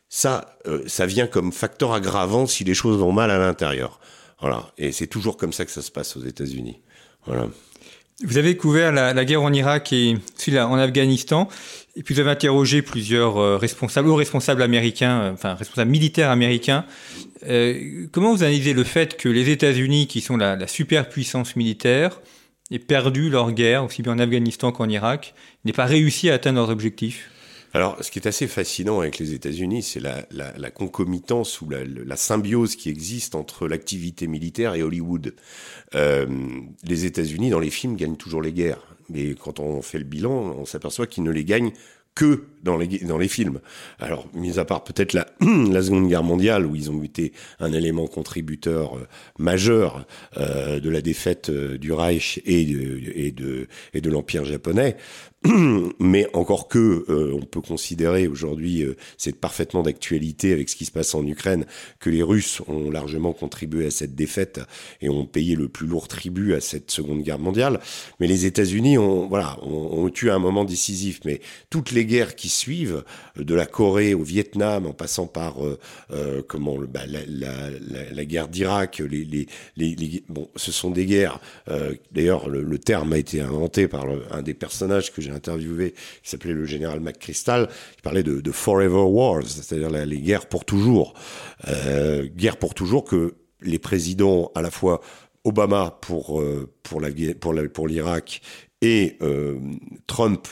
[0.09, 4.01] ça, euh, ça vient comme facteur aggravant si les choses vont mal à l'intérieur.
[4.41, 4.71] Voilà.
[4.79, 6.81] Et c'est toujours comme ça que ça se passe aux États-Unis.
[7.27, 7.49] Voilà.
[8.25, 10.17] Vous avez couvert la, guerre en Irak et
[10.57, 11.49] en Afghanistan,
[11.95, 16.31] et puis vous avez interrogé plusieurs euh, responsables, ou responsables américains, euh, enfin responsables militaires
[16.31, 16.85] américains.
[18.11, 22.21] comment vous analysez le fait que les États-Unis, qui sont la superpuissance militaire,
[22.71, 26.59] aient perdu leur guerre, aussi bien en Afghanistan qu'en Irak, n'aient pas réussi à atteindre
[26.59, 27.31] leurs objectifs?
[27.75, 32.17] Alors, ce qui est assez fascinant avec les États-Unis, c'est la, la, concomitance ou la,
[32.17, 35.35] symbiose qui existe entre l'activité militaire et Hollywood.
[35.95, 36.27] Euh,
[36.85, 38.83] les États-Unis, dans les films, gagnent toujours les guerres.
[39.11, 41.73] Mais quand on fait le bilan, on s'aperçoit qu'ils ne les gagnent
[42.15, 43.61] que dans les, films.
[44.01, 48.09] Alors, mis à part peut-être la, Seconde Guerre mondiale, où ils ont été un élément
[48.09, 49.07] contributeur euh,
[49.39, 50.05] majeur
[50.37, 53.31] euh, de la défaite du Reich et et
[54.01, 54.97] de l'Empire japonais,
[56.01, 60.85] mais encore que euh, on peut considérer aujourd'hui, euh, c'est parfaitement d'actualité avec ce qui
[60.85, 61.65] se passe en Ukraine,
[62.01, 64.61] que les Russes ont largement contribué à cette défaite
[65.01, 67.79] et ont payé le plus lourd tribut à cette Seconde Guerre mondiale.
[68.19, 71.21] Mais les États-Unis ont, voilà, ont, eu un moment décisif.
[71.25, 73.05] Mais toutes les guerres qui suivent,
[73.37, 79.47] de la Corée au Vietnam, en passant par euh, comment bah, la, guerre d'Irak, les,
[80.29, 81.41] bon, ce sont des guerres.
[82.11, 86.53] D'ailleurs, le, terme a été inventé par un des personnages que j'ai interviewé, qui s'appelait
[86.53, 91.15] le général McChrystal, qui parlait de, forever wars, c'est-à-dire les guerres pour toujours.
[91.69, 95.01] Euh, guerre pour toujours que les présidents, à la fois
[95.45, 97.11] Obama pour, euh, pour, la,
[97.69, 98.43] pour l'Irak
[98.81, 99.59] et euh,
[100.07, 100.47] Trump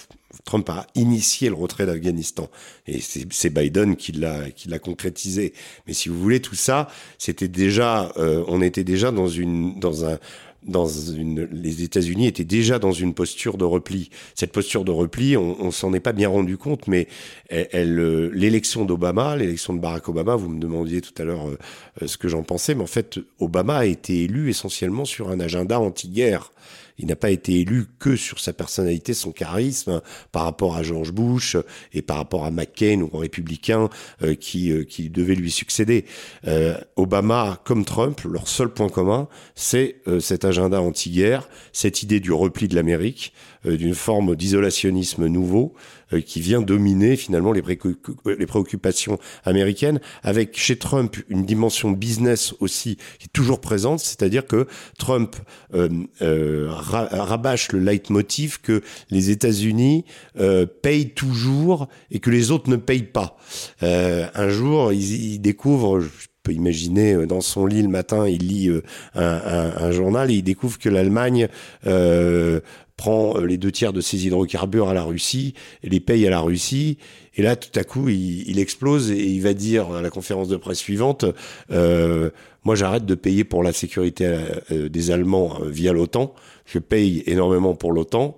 [0.45, 2.49] Trump a initié le retrait d'Afghanistan
[2.87, 5.55] et c'est Biden qui l'a qui l'a concrétisé.
[5.87, 10.05] Mais si vous voulez tout ça, c'était déjà euh, on était déjà dans une dans
[10.05, 10.19] un
[10.66, 14.11] dans une, les États-Unis étaient déjà dans une posture de repli.
[14.35, 17.09] Cette posture de repli, on, on s'en est pas bien rendu compte, mais
[17.52, 21.59] euh, l'élection d'Obama, l'élection de Barack Obama, vous me demandiez tout à l'heure euh,
[22.02, 25.40] euh, ce que j'en pensais, mais en fait, Obama a été élu essentiellement sur un
[25.40, 26.52] agenda anti-guerre
[26.98, 30.00] il n'a pas été élu que sur sa personnalité, son charisme,
[30.32, 31.56] par rapport à George Bush
[31.92, 33.88] et par rapport à McCain ou aux républicains
[34.22, 36.04] euh, qui, euh, qui devaient lui succéder.
[36.46, 42.20] Euh, Obama, comme Trump, leur seul point commun, c'est euh, cet agenda anti-guerre, cette idée
[42.20, 43.32] du repli de l'Amérique,
[43.66, 45.74] euh, d'une forme d'isolationnisme nouveau
[46.12, 52.54] euh, qui vient dominer finalement les, les, préoccupations américaines, avec chez Trump une dimension business
[52.61, 55.35] aussi qui est toujours présente, c'est-à-dire que Trump
[55.74, 55.88] euh,
[56.22, 60.05] euh, rabâche le leitmotiv que les États-Unis
[60.38, 63.37] euh, payent toujours et que les autres ne payent pas.
[63.83, 66.03] Euh, un jour, il, il découvre,
[66.42, 68.70] peut imaginer dans son lit le matin, il lit
[69.14, 71.49] un, un, un journal et il découvre que l'Allemagne
[71.87, 72.61] euh,
[72.96, 76.40] prend euh, les deux tiers de ses hydrocarbures à la Russie les paye à la
[76.40, 76.98] Russie.
[77.35, 80.48] Et là, tout à coup, il, il explose et il va dire à la conférence
[80.48, 81.24] de presse suivante
[81.70, 82.30] euh,
[82.64, 84.38] Moi, j'arrête de payer pour la sécurité
[84.70, 86.35] euh, des Allemands euh, via l'OTAN.
[86.64, 88.37] Je paye énormément pour l'OTAN.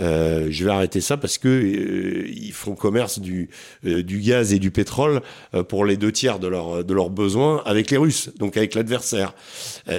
[0.00, 3.48] Euh, je vais arrêter ça parce que euh, ils font commerce du,
[3.84, 5.22] euh, du gaz et du pétrole
[5.68, 9.34] pour les deux tiers de, leur, de leurs besoins avec les Russes, donc avec l'adversaire.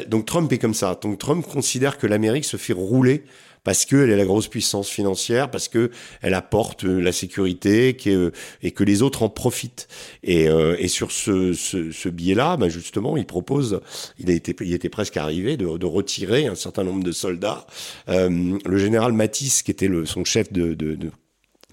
[0.07, 0.97] donc Trump est comme ça.
[1.01, 3.23] Donc Trump considère que l'Amérique se fait rouler
[3.63, 5.91] parce qu'elle est la grosse puissance financière, parce que
[6.21, 9.87] elle apporte euh, la sécurité euh, et que les autres en profitent.
[10.23, 13.81] Et, euh, sur ce, biais-là, bah justement, il propose,
[14.17, 17.65] il, était presque arrivé de, retirer un certain nombre de soldats.
[18.07, 20.75] Le général Matisse, qui était son chef de,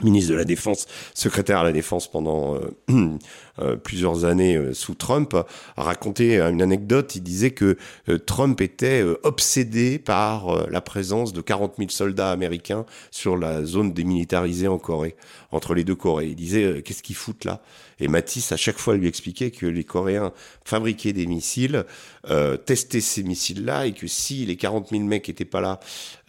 [0.02, 2.60] ministre de la Défense, secrétaire à la Défense pendant
[3.82, 7.14] plusieurs années euh, sous Trump, a raconté une anecdote.
[7.14, 7.76] Il disait que
[8.26, 14.68] Trump était obsédé par la présence de 40 000 soldats américains sur la zone démilitarisée
[14.68, 15.16] en Corée,
[15.52, 16.28] entre les deux Corées.
[16.28, 17.60] Il disait qu'est-ce qu'ils foutent là?
[17.98, 20.32] Et Matisse à chaque fois lui expliquait que les Coréens
[20.64, 21.84] fabriquaient des missiles,
[22.28, 25.80] euh, testaient ces missiles-là, et que si les 40 000 mecs étaient pas là,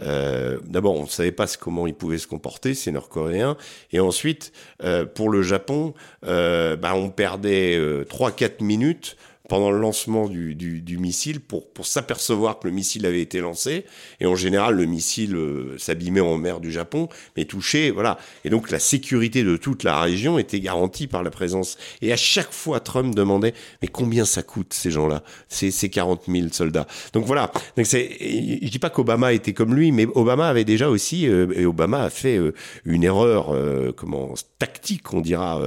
[0.01, 3.57] euh, d'abord on ne savait pas comment ils pouvaient se comporter, ces Nord-Coréens,
[3.91, 7.77] et ensuite euh, pour le Japon, bah, on perdait
[8.09, 13.39] 3-4 minutes pendant le lancement du, missile pour, pour s'apercevoir que le missile avait été
[13.39, 13.85] lancé.
[14.19, 18.17] Et en général, le missile euh, s'abîmait en mer du Japon, mais touchait, voilà.
[18.43, 21.77] Et donc la sécurité de toute la région était garantie par la présence.
[22.01, 26.23] Et à chaque fois, Trump demandait, mais combien ça coûte ces gens-là, ces, ces 40
[26.27, 26.87] 000 soldats?
[27.13, 27.51] Donc voilà.
[27.77, 31.47] Donc c'est, je dis pas qu'Obama était comme lui, mais Obama avait déjà aussi, euh,
[31.55, 32.53] et Obama a fait euh,
[32.85, 33.55] une erreur,
[33.95, 35.61] comment, tactique, on dira,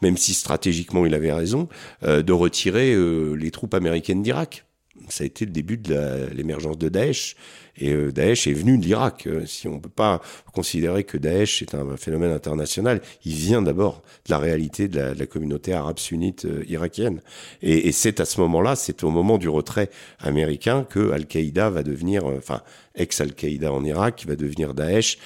[0.00, 1.68] même si stratégiquement il avait raison,
[2.02, 2.94] de retirer
[3.34, 4.66] les troupes américaines d'Irak.
[5.08, 7.36] Ça a été le début de l'émergence de Daesh.
[7.78, 9.26] Et euh, Daesh est venu de l'Irak.
[9.26, 10.20] Euh, si on ne peut pas
[10.52, 15.26] considérer que Daesh est un, phénomène international, il vient d'abord de la réalité de la,
[15.26, 17.20] communauté arabe sunnite euh, irakienne.
[17.62, 22.24] Et, c'est à ce moment-là, c'est au moment du retrait américain que Al-Qaïda va devenir,
[22.24, 22.62] enfin,
[22.94, 25.18] ex-Al-Qaïda en Irak, va devenir Daesh,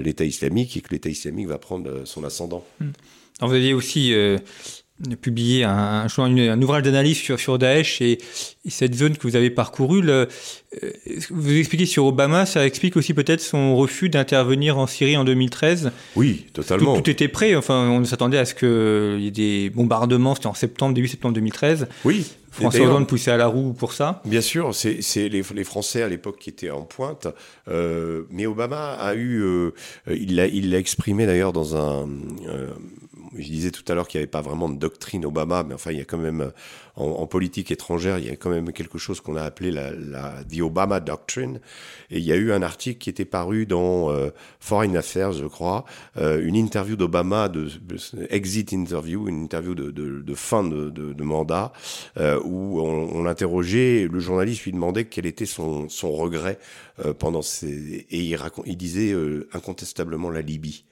[0.00, 2.64] l'État islamique, et que l'État islamique va prendre son ascendant.
[3.38, 4.14] Alors vous aviez aussi
[5.20, 8.18] publié un, un, ouvrage d'analyse sur, sur Daesh et,
[8.68, 10.02] cette zone que vous avez parcourue.
[10.02, 10.28] Le,
[10.82, 10.90] euh,
[11.30, 15.90] vous expliquez sur Obama, ça explique aussi peut-être son refus d'intervenir en Syrie en 2013.
[16.14, 17.00] Oui, totalement.
[17.00, 17.56] Tout, était prêt.
[17.56, 20.34] Enfin, on s'attendait à ce qu'il y ait des bombardements.
[20.34, 21.88] C'était en septembre, début septembre 2013.
[22.04, 22.24] Oui.
[22.52, 26.08] François Hollande poussait à la roue pour ça Bien sûr, c'est les, les, Français à
[26.08, 27.26] l'époque qui étaient en pointe.
[27.68, 29.70] Euh, mais Obama a eu, euh,
[30.06, 32.06] il l'a exprimé d'ailleurs dans un,
[32.46, 32.68] euh,
[33.36, 35.90] je disais tout à l'heure qu'il n'y avait pas vraiment de doctrine Obama, mais enfin,
[35.92, 36.52] il y a quand même,
[36.96, 40.44] en, politique étrangère, il y a quand même quelque chose qu'on a appelé la, la
[40.44, 41.60] the Obama Doctrine.
[42.10, 44.30] Et il y a eu un article qui était paru dans euh,
[44.60, 45.84] Foreign Affairs, je crois,
[46.18, 47.68] euh, une interview d'Obama, de,
[48.28, 51.72] exit interview, une interview de, de, de fin de, de mandat,
[52.18, 56.58] euh, où on, on l'interrogeait, le journaliste lui demandait quel était son, son regret
[57.18, 58.06] pendant ces...
[58.10, 59.14] Et il, il disait
[59.52, 60.84] incontestablement la Libye.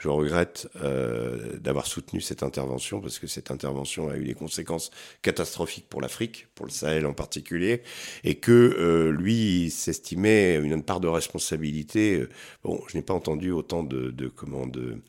[0.00, 4.90] Je regrette euh, d'avoir soutenu cette intervention parce que cette intervention a eu des conséquences
[5.20, 7.82] catastrophiques pour l'Afrique, pour le Sahel en particulier,
[8.24, 12.26] et que euh, lui s'estimait une part de responsabilité.
[12.64, 15.02] Bon, je n'ai pas entendu autant de, de comment de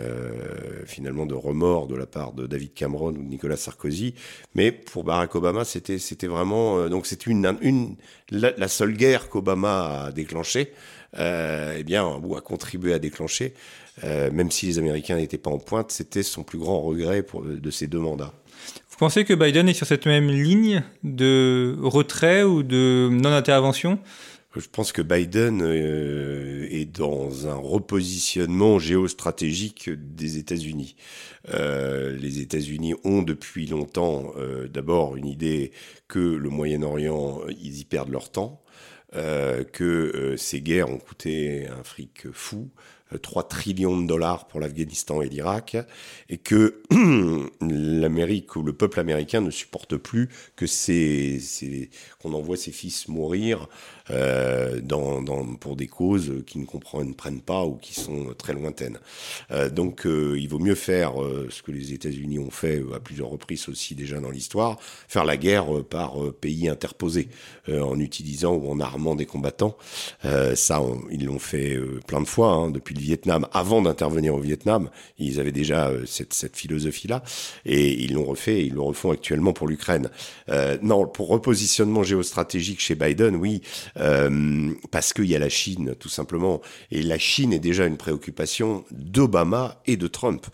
[0.00, 4.14] euh, finalement de remords de la part de David Cameron ou de Nicolas Sarkozy,
[4.54, 7.96] mais pour Barack Obama, c'était c'était vraiment euh, donc c'est une une
[8.30, 10.74] la, la seule guerre qu'Obama a déclenchée,
[11.18, 13.54] euh, eh bien ou a contribué à déclencher.
[14.04, 17.42] Euh, même si les Américains n'étaient pas en pointe, c'était son plus grand regret pour,
[17.42, 18.32] de ces deux mandats.
[18.90, 23.98] Vous pensez que Biden est sur cette même ligne de retrait ou de non-intervention?
[24.56, 30.96] Je pense que Biden euh, est dans un repositionnement géostratégique des États-Unis.
[31.54, 34.32] Euh, les États-Unis ont depuis longtemps
[34.72, 35.70] d'abord une idée
[36.08, 38.62] que le Moyen-Orient, ils y perdent leur temps,
[39.12, 42.70] que ces guerres ont coûté un fric fou,
[43.16, 45.76] 3 trillions de dollars pour l'Afghanistan et l'Irak,
[46.28, 46.82] et que
[47.60, 51.40] l'Amérique ou le peuple américain ne supporte plus que c'est
[52.20, 53.68] qu'on envoie ses fils mourir
[54.10, 58.52] euh, dans, dans, pour des causes qui ne comprennent prennent pas ou qui sont très
[58.52, 58.98] lointaines.
[59.50, 63.00] Euh, donc euh, il vaut mieux faire euh, ce que les États-Unis ont fait à
[63.00, 67.28] plusieurs reprises aussi déjà dans l'histoire, faire la guerre par pays interposés
[67.68, 69.76] en utilisant ou en armant des combattants.
[70.22, 73.46] ça, ils l'ont fait plein de fois hein, depuis le Vietnam.
[73.52, 77.22] Avant d'intervenir au Vietnam, ils avaient déjà cette, cette philosophie-là
[77.64, 78.60] et ils l'ont refait.
[78.60, 80.10] Et ils le refont actuellement pour l'Ukraine.
[80.82, 83.62] non, pour repositionnement géostratégique chez Biden, oui,
[83.98, 86.60] euh, parce qu'il y a la Chine, tout simplement.
[86.90, 90.46] Et la Chine est déjà une préoccupation d'Obama et de Trump.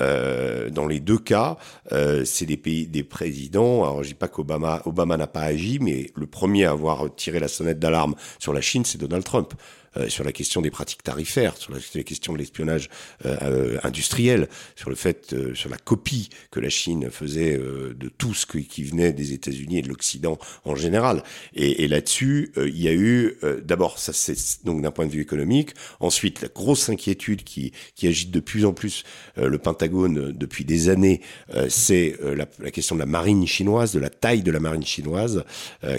[0.00, 1.56] Euh, dans les deux cas,
[1.92, 3.82] euh, c'est des pays, des présidents.
[3.82, 7.40] Alors, je dis pas qu'Obama, Obama n'a pas agi, mais le premier à avoir tiré
[7.40, 9.54] la sonnette d'alarme sur la Chine, c'est Donald Trump.
[9.98, 12.88] Euh, sur la question des pratiques tarifaires, sur la, question de l'espionnage
[13.24, 18.34] euh, euh, industriel, sur le fait, sur la copie que la Chine faisait de tout
[18.34, 21.22] ce qui venait des États-Unis et de l'Occident en général.
[21.54, 25.70] Et, là-dessus, il y a eu d'abord ça c'est donc d'un point de vue économique.
[26.00, 29.04] Ensuite, la grosse inquiétude qui qui agite de plus en plus
[29.36, 31.20] le Pentagone depuis des années,
[31.68, 35.44] c'est la, question de la marine chinoise, de la taille de la marine chinoise,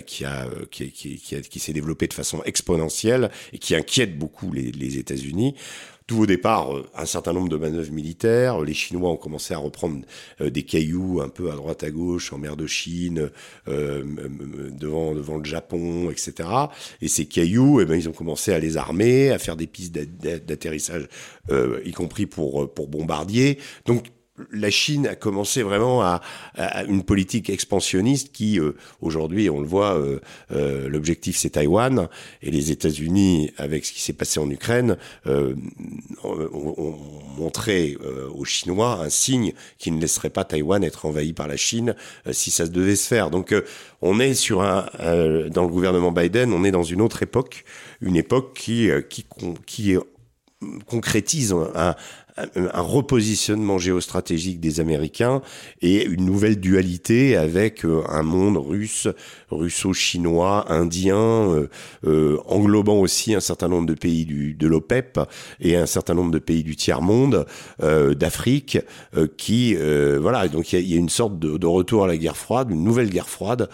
[0.06, 4.98] qui a qui, qui, qui s'est développée de façon exponentielle et qui inquiète beaucoup les,
[4.98, 5.56] États-Unis.
[6.08, 8.62] Tout au départ, euh, un certain nombre de manœuvres militaires.
[8.62, 10.02] Les Chinois ont commencé à reprendre
[10.42, 13.30] euh, des cailloux un peu à droite à gauche en mer de Chine,
[13.68, 14.04] euh,
[14.72, 16.50] devant devant le Japon, etc.
[17.02, 19.94] Et ces cailloux, eh ben, ils ont commencé à les armer, à faire des pistes
[19.94, 21.08] d'atterrissage,
[21.86, 23.60] y compris pour pour bombardiers.
[23.86, 24.06] Donc
[24.52, 26.22] la Chine a commencé vraiment à,
[26.88, 30.20] une politique expansionniste qui, euh, aujourd'hui, on le voit, euh,
[30.52, 32.08] euh, l'objectif c'est Taïwan
[32.42, 34.98] et les États-Unis, avec ce qui s'est passé en Ukraine,
[36.24, 36.96] ont,
[37.38, 37.98] montré
[38.36, 41.96] aux Chinois un signe qui ne laisserait pas Taïwan être envahi par la Chine
[42.32, 43.30] si ça devait se faire.
[43.30, 43.56] Donc,
[44.02, 44.88] on est sur un,
[45.50, 47.64] dans le gouvernement Biden, on est dans une autre époque,
[48.02, 49.26] une époque qui qui
[49.66, 49.96] qui
[50.88, 51.96] concrétise un,
[52.56, 55.42] un repositionnement géostratégique des Américains
[55.82, 59.08] et une nouvelle dualité avec euh, un monde russe,
[59.52, 61.70] russo-chinois, indien, euh,
[62.06, 65.20] euh, englobant aussi un certain nombre de pays du, de l'OPEP
[65.60, 67.46] et un certain nombre de pays du tiers-monde,
[67.80, 68.80] d'Afrique,
[69.38, 72.84] qui, voilà, donc il y, a, une sorte de retour à la guerre froide, une
[72.84, 73.70] nouvelle guerre froide,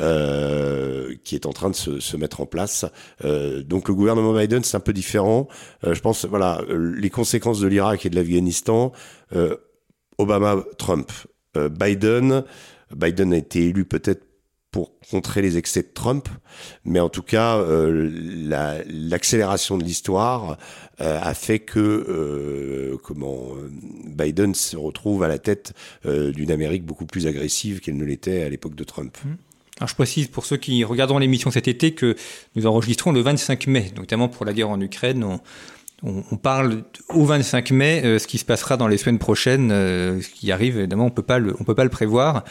[0.00, 2.86] euh, qui est en train de se, se mettre en place.
[3.24, 5.48] Euh, donc le gouvernement Biden, c'est un peu différent.
[5.84, 8.92] Euh, je pense, voilà, les conséquences de l'Irak et de l'Afghanistan,
[10.18, 11.10] Obama, Trump,
[11.54, 12.44] Biden,
[12.94, 14.24] Biden a été élu peut-être
[14.70, 16.28] pour contrer les excès de Trump,
[16.84, 20.58] mais en tout cas, euh, l'accélération de l'histoire
[21.00, 23.48] euh, a fait que euh, comment
[24.06, 25.72] Biden se retrouve à la tête
[26.04, 29.16] d'une Amérique beaucoup plus agressive qu'elle ne l'était à l'époque de Trump.
[29.24, 29.28] Mmh.
[29.80, 32.14] Alors je précise pour ceux qui regarderont l'émission cet été que
[32.54, 35.40] nous enregistrons le 25 mai, notamment pour la guerre en Ukraine.
[36.02, 40.20] On, parle au 25 mai, euh, ce qui se passera dans les semaines prochaines, euh,
[40.22, 42.44] ce qui arrive, évidemment, on peut le, peut pas le prévoir.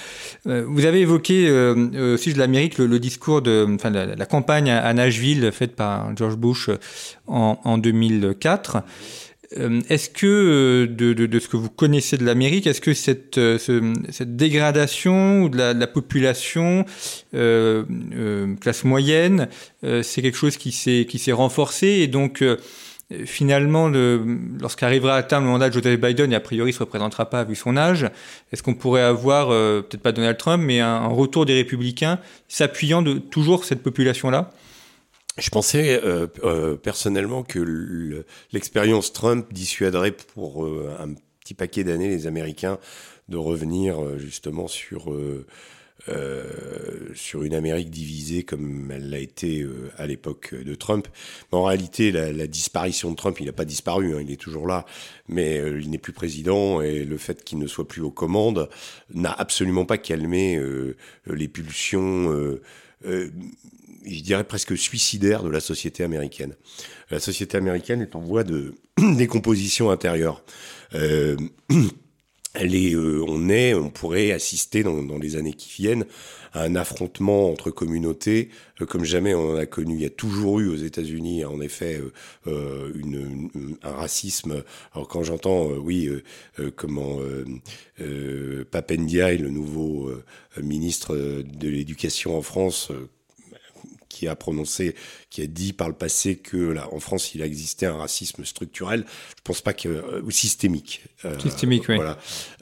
[0.45, 5.75] Euh, vous avez évoqué aussi de l'Amérique le, discours de, la, campagne à, Nashville faite
[5.75, 6.69] par George Bush
[7.27, 8.83] en, en 2004.
[9.51, 13.93] Est-ce que, de, de, de, ce que vous connaissez de l'Amérique, est-ce que cette, ce,
[14.11, 16.85] cette dégradation de la, de la population,
[17.33, 19.47] euh, classe moyenne,
[19.81, 22.43] c'est quelque chose qui s'est renforcé et donc
[23.25, 23.89] finalement,
[24.59, 27.29] lorsqu'arrivera à terme le mandat de Joe Biden, et a priori il ne se représentera
[27.29, 28.07] pas vu son âge,
[28.51, 33.01] est-ce qu'on pourrait avoir, euh, peut-être pas Donald Trump, mais un, retour des républicains s'appuyant
[33.01, 34.51] de toujours cette population-là?
[35.39, 42.27] Je pensais euh, euh, personnellement que l'expérience Trump dissuaderait pour un petit paquet d'années les
[42.27, 42.79] Américains
[43.27, 45.11] de revenir justement sur
[46.07, 46.43] euh,
[47.13, 51.09] sur une Amérique divisée comme elle l'a été euh, à l'époque de Trump.
[51.51, 54.85] En réalité, la, disparition de Trump, il n'a pas disparu, hein, il est toujours là,
[55.27, 58.69] mais euh, il n'est plus président et le fait qu'il ne soit plus aux commandes
[59.13, 60.59] n'a absolument pas calmé
[61.25, 62.57] les pulsions.
[64.05, 66.55] Je dirais presque suicidaires de la société américaine.
[67.11, 68.75] La société américaine est en voie de
[69.17, 70.43] décomposition intérieure.
[70.93, 71.37] Euh,
[72.57, 76.05] euh, on est, on pourrait assister dans, les années qui viennent
[76.53, 78.49] à un affrontement entre communautés
[78.81, 79.95] euh, comme jamais on en a connu.
[79.95, 82.01] Il y a toujours eu aux États-Unis, en effet,
[82.47, 84.63] euh, une, un racisme.
[84.93, 86.09] Alors quand j'entends, oui,
[86.75, 87.19] comment
[88.71, 90.11] Papendiaï, le nouveau
[90.61, 92.91] ministre de l'Éducation en France,
[94.09, 94.95] qui a prononcé,
[95.29, 98.43] qui a dit par le passé que là, en France, il a existé un racisme
[98.43, 99.05] structurel.
[99.37, 101.03] Je pense pas que euh, ou systémique.
[101.23, 101.95] Euh, systémique, oui.
[101.95, 102.17] Voilà.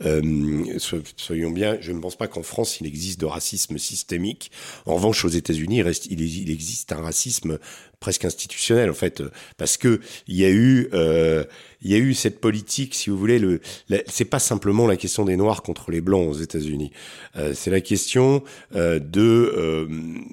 [0.05, 0.77] Euh,
[1.15, 4.51] soyons bien, je ne pense pas qu'en France il existe de racisme systémique.
[4.85, 7.57] En revanche, aux États-Unis, il, il, existe un racisme
[7.99, 9.23] presque institutionnel en fait,
[9.57, 11.43] parce que il y a eu, euh,
[11.81, 13.59] il y a eu cette politique, si vous voulez, le,
[14.07, 16.91] c'est pas simplement la question des Noirs contre les Blancs aux États-Unis,
[17.35, 18.43] euh, c'est la question
[18.75, 19.87] euh, de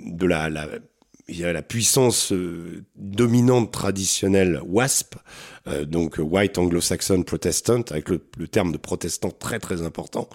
[0.07, 0.69] de la, la
[1.29, 5.15] il y a la puissance euh, dominante traditionnelle WASP,
[5.67, 10.29] euh, donc White Anglo-Saxon Protestant, avec le, terme de protestant très très important.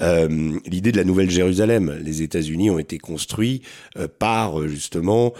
[0.00, 3.62] Euh, l'idée de la Nouvelle Jérusalem, les États-Unis ont été construits
[4.18, 5.34] par justement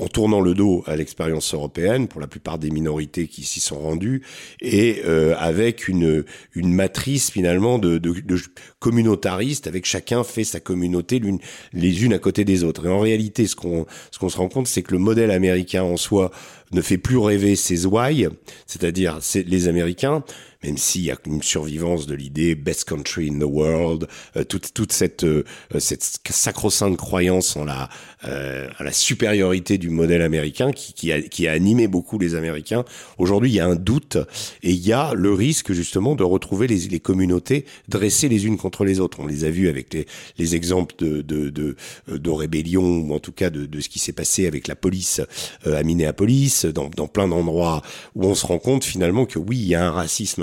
[0.00, 3.78] en tournant le dos à l'expérience européenne pour la plupart des minorités qui s'y sont
[3.78, 4.22] rendues
[4.60, 6.24] et euh, avec une
[6.54, 8.36] une matrice finalement de, de, de,
[8.80, 11.38] communautariste avec chacun fait sa communauté l'une
[11.72, 12.86] les unes à côté des autres.
[12.86, 15.84] Et en réalité ce qu'on ce qu'on se rend compte c'est que le modèle américain
[15.84, 16.32] en soi
[16.72, 18.28] ne fait plus rêver ses ouailles
[18.66, 20.24] c'est-à-dire les Américains
[20.64, 24.72] même s'il y a une survivance de l'idée best country in the world, euh, toute,
[24.72, 25.44] toute cette, euh,
[25.78, 27.90] cette sacro-sainte croyance en la,
[28.24, 32.84] euh, la supériorité du modèle américain qui, qui, a, qui a animé beaucoup les Américains.
[33.18, 34.16] Aujourd'hui, il y a un doute
[34.62, 38.56] et il y a le risque justement de retrouver les, les communautés dressées les unes
[38.56, 39.20] contre les autres.
[39.20, 40.06] On les a vus avec les,
[40.38, 41.76] les exemples de, de, de,
[42.08, 45.20] de rébellion ou en tout cas de, de ce qui s'est passé avec la police
[45.66, 47.82] à Minneapolis, dans, dans plein d'endroits
[48.14, 50.42] où on se rend compte finalement que oui, il y a un racisme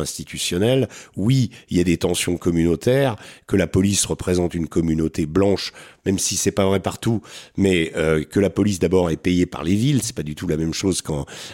[1.15, 3.15] Oui, il y a des tensions communautaires,
[3.47, 5.73] que la police représente une communauté blanche,
[6.05, 7.21] même si c'est pas vrai partout,
[7.57, 10.47] mais euh, que la police d'abord est payée par les villes, c'est pas du tout
[10.47, 11.03] la même chose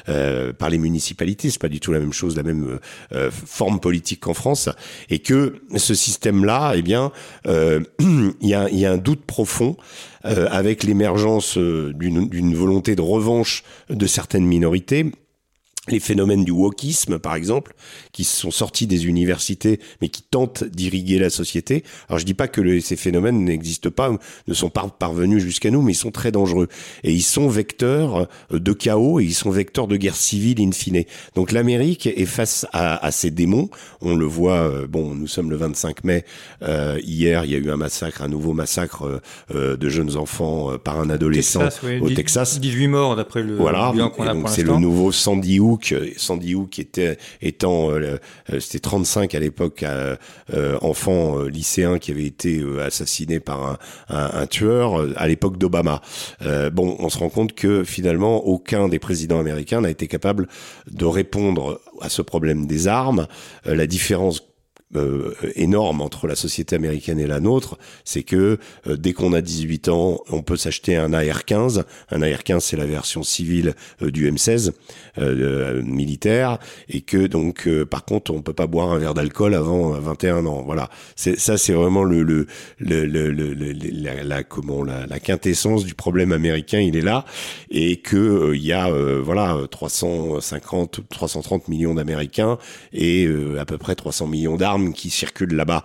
[0.09, 2.79] euh, par les municipalités, c'est pas du tout la même chose, la même
[3.13, 4.69] euh, forme politique qu'en France,
[5.09, 7.11] et que ce système-là, eh bien,
[7.45, 9.75] il y a un doute profond.
[10.23, 15.11] avec l'émergence d'une volonté de revanche de certaines minorités,
[15.91, 17.73] les phénomènes du wokisme, par exemple,
[18.11, 21.83] qui sont sortis des universités, mais qui tentent d'irriguer la société.
[22.09, 24.11] Alors je dis pas que ces phénomènes n'existent pas,
[24.47, 26.67] ne sont pas parvenus jusqu'à nous, mais ils sont très dangereux.
[27.03, 30.71] Et ils sont vecteurs euh, de chaos et ils sont vecteurs de guerre civile in
[30.71, 31.03] fine.
[31.35, 33.69] Donc l'Amérique est face à, à, ces démons.
[34.01, 36.25] On le voit, euh, bon, nous sommes le 25 mai.
[36.63, 39.21] Euh, hier, il y a eu un massacre, un nouveau massacre
[39.53, 41.63] euh, de jeunes enfants euh, par un adolescent
[42.01, 42.59] au Texas.
[42.59, 43.93] 18 morts d'après le voilà.
[44.15, 45.76] qu'on a pour C'est le nouveau Sandy Hook,
[46.17, 48.17] Sandy Hook était étant euh,
[48.59, 50.15] c'était 35 à l'époque, euh,
[50.81, 53.77] enfants euh, lycéens qui avaient été assassinés par un,
[54.09, 56.01] un, un tueur à l'époque d'Obama.
[56.71, 60.47] bon, on se rend compte que finalement aucun des présidents américains n'a été capable
[60.89, 63.27] de répondre à ce problème des armes.
[63.65, 64.46] la différence
[64.95, 68.57] euh, énorme entre la société américaine et la nôtre, c'est que
[68.87, 71.83] euh, dès qu'on a 18 ans, on peut s'acheter un AR-15.
[72.09, 74.71] Un AR-15, c'est la version civile euh, du M16
[75.83, 76.59] militaire,
[76.89, 80.61] et que donc, par contre, on peut pas boire un verre d'alcool avant 21 ans.
[80.63, 82.45] Voilà, ça, c'est vraiment le,
[82.79, 86.79] la, comment la, la, quintessence du problème américain.
[86.79, 87.25] Il est là,
[87.71, 92.59] et que il y a voilà 350, 330 millions d'Américains
[92.93, 93.27] et
[93.57, 95.83] à peu près 300 millions d'armes qui circulent là-bas.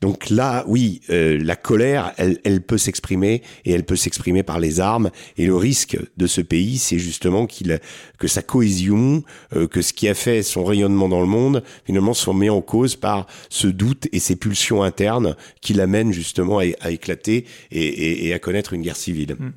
[0.00, 4.80] Donc là, oui, euh, la colère, elle, peut s'exprimer et elle peut s'exprimer par les
[4.80, 5.10] armes.
[5.36, 7.78] Et le risque de ce pays, c'est justement qu'il
[8.18, 9.22] que sa cohésion,
[9.54, 12.60] euh, que ce qui a fait son rayonnement dans le monde, finalement, soit mis en
[12.60, 18.38] cause par ce doute et ces pulsions internes qui l'amènent justement à, éclater et, à
[18.38, 19.36] connaître une guerre civile.
[19.38, 19.52] Mm.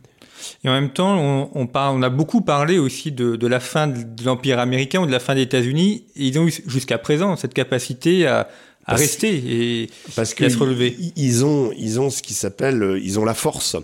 [0.64, 3.88] Et en même temps, on, on, on a beaucoup parlé aussi de, de la fin
[3.88, 6.06] de l'Empire américain ou de la fin des États-Unis.
[6.16, 8.48] Ils ont eu jusqu'à présent cette capacité à,
[8.88, 10.96] à rester et, parce que à se relever.
[11.18, 13.76] Ils ont, ils ont ce qui s'appelle, euh, ils ont la force.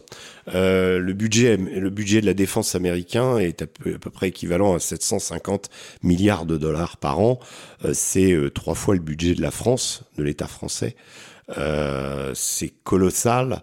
[0.54, 4.30] Euh, le budget, le budget de la défense américain est à peu, à peu, près
[4.30, 5.70] équivalent à 750
[6.04, 7.40] milliards de dollars par an.
[7.84, 10.96] Euh, c'est euh, trois fois le budget de la France, de l'État français.
[11.58, 13.62] Euh, c'est colossal.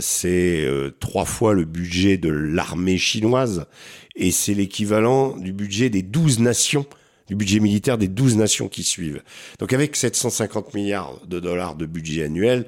[0.00, 0.66] c'est
[0.98, 3.66] trois fois le budget de l'armée chinoise
[4.16, 6.86] et c'est l'équivalent du budget des 12 nations
[7.32, 9.22] du budget militaire des 12 nations qui suivent.
[9.58, 12.66] Donc avec 750 milliards de dollars de budget annuel,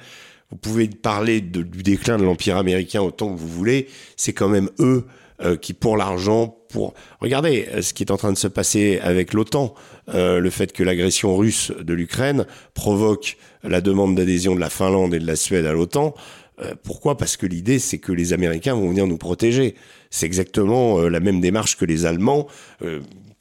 [0.50, 4.70] vous pouvez parler du déclin de l'empire américain autant que vous voulez, c'est quand même
[4.78, 5.04] eux
[5.42, 9.00] euh, qui pour l'argent, pour regardez euh, ce qui est en train de se passer
[9.02, 9.74] avec l'OTAN,
[10.14, 15.12] euh, le fait que l'agression russe de l'Ukraine provoque la demande d'adhésion de la Finlande
[15.12, 16.14] et de la Suède à l'OTAN.
[16.84, 17.16] Pourquoi?
[17.16, 19.74] Parce que l'idée, c'est que les Américains vont venir nous protéger.
[20.08, 22.46] C'est exactement la même démarche que les Allemands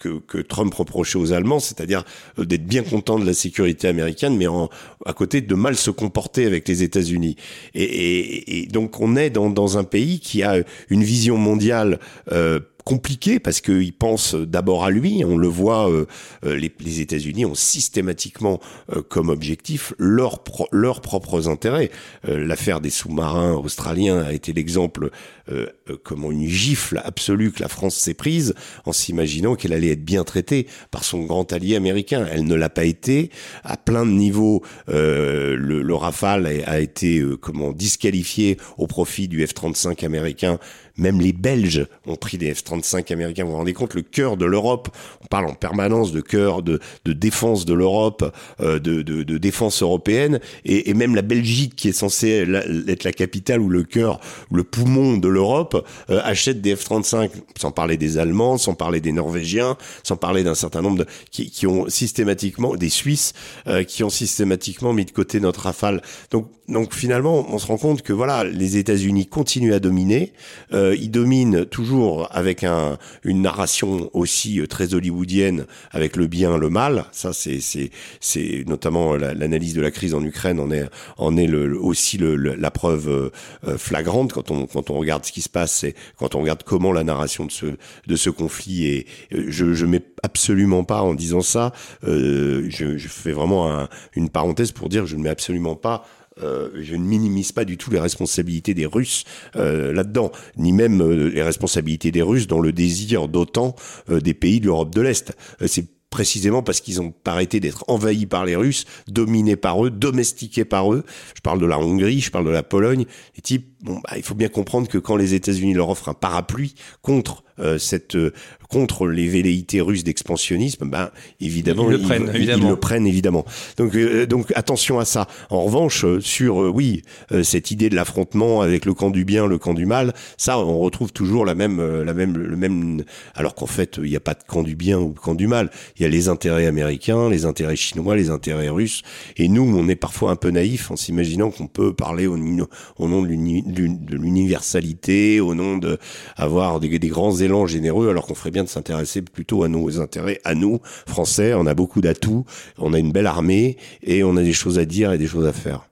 [0.03, 2.03] que, que Trump reprochait aux Allemands, c'est-à-dire
[2.37, 4.69] euh, d'être bien content de la sécurité américaine, mais en,
[5.05, 7.37] à côté de mal se comporter avec les États-Unis.
[7.73, 10.57] Et, et, et, donc on est dans, dans, un pays qui a
[10.89, 11.99] une vision mondiale
[12.31, 15.23] euh, compliqué parce qu'il pense d'abord à lui.
[15.25, 16.05] On le voit, euh,
[16.45, 18.59] euh les, les États-Unis ont systématiquement
[18.91, 21.91] euh, comme objectif leurs pro leurs propres intérêts.
[22.27, 25.09] Euh, l'affaire des sous-marins australiens a été l'exemple
[25.51, 25.67] euh,
[26.03, 28.53] comment une gifle absolue que la France s'est prise
[28.85, 32.25] en s'imaginant qu'elle allait être bien traitée par son grand allié américain.
[32.31, 33.29] Elle ne l'a pas été
[33.63, 34.63] à plein de niveaux.
[34.87, 40.59] le, le Rafale a, a été comment disqualifié au profit du F-35 américain
[40.97, 43.43] même les Belges ont pris des F-35 américains.
[43.43, 44.89] Vous vous rendez compte, le cœur de l'Europe,
[45.23, 49.37] on parle en permanence de cœur de, de défense de l'Europe, euh, de, de, de,
[49.37, 52.45] défense européenne, et, et, même la Belgique, qui est censée
[52.87, 54.19] être la capitale ou le cœur,
[54.51, 59.11] le poumon de l'Europe, euh, achète des F-35, sans parler des Allemands, sans parler des
[59.11, 63.33] Norvégiens, sans parler d'un certain nombre de, qui, qui ont systématiquement, des Suisses,
[63.67, 66.01] euh, qui ont systématiquement mis de côté notre rafale.
[66.31, 70.31] Donc, donc finalement, on se rend compte que voilà, les États-Unis continuent à dominer.
[70.71, 76.57] Euh, ils dominent toujours avec un, une narration aussi euh, très hollywoodienne, avec le bien,
[76.57, 77.05] le mal.
[77.11, 80.85] Ça, c'est c'est c'est notamment l'analyse de la crise en Ukraine en est
[81.17, 83.31] en est le, aussi le, la preuve
[83.67, 86.63] euh, flagrante quand on quand on regarde ce qui se passe et quand on regarde
[86.63, 87.65] comment la narration de ce
[88.07, 89.07] de ce conflit est.
[89.31, 91.73] Je je mets absolument pas en disant ça.
[92.05, 96.05] Euh, je, je fais vraiment un, une parenthèse pour dire je ne mets absolument pas
[96.41, 99.23] euh, je ne minimise pas du tout les responsabilités des Russes
[99.55, 103.75] euh, là-dedans, ni même euh, les responsabilités des Russes dans le désir d'autant
[104.09, 105.35] euh, des pays de l'Europe de l'Est.
[105.61, 109.89] Euh, c'est précisément parce qu'ils ont arrêté d'être envahis par les Russes, dominés par eux,
[109.89, 111.03] domestiqués par eux.
[111.35, 113.05] Je parle de la Hongrie, je parle de la Pologne.
[113.35, 116.13] Les types, bon, bah, il faut bien comprendre que quand les États-Unis leur offrent un
[116.13, 118.33] parapluie contre euh, cette euh,
[118.73, 122.63] contre les velléités russes d'expansionnisme, ben évidemment ils le, prennent, ils, évidemment.
[122.65, 123.45] ils le prennent évidemment.
[123.77, 125.27] Donc euh, donc attention à ça.
[125.51, 127.03] En revanche, euh, sur euh, oui
[127.43, 130.79] cette idée de l'affrontement avec le camp du bien, le camp du mal, ça on
[130.79, 133.03] retrouve toujours la même la même le même
[133.35, 135.45] alors qu'en fait il n'y a pas de camp du bien ou de camp du
[135.45, 135.69] mal.
[135.97, 139.03] Il y a les intérêts américains, les intérêts chinois, les intérêts russes.
[139.37, 143.07] Et nous on est parfois un peu naïf en s'imaginant qu'on peut parler au, au
[143.07, 145.97] nom de l'universalité, au nom de
[146.35, 149.99] avoir des, des grands élans généreux, alors qu'on ferait bien de s'intéresser plutôt à nos
[149.99, 151.53] intérêts, à nous, Français.
[151.53, 152.45] On a beaucoup d'atouts,
[152.77, 155.45] on a une belle armée et on a des choses à dire et des choses
[155.45, 155.87] à faire.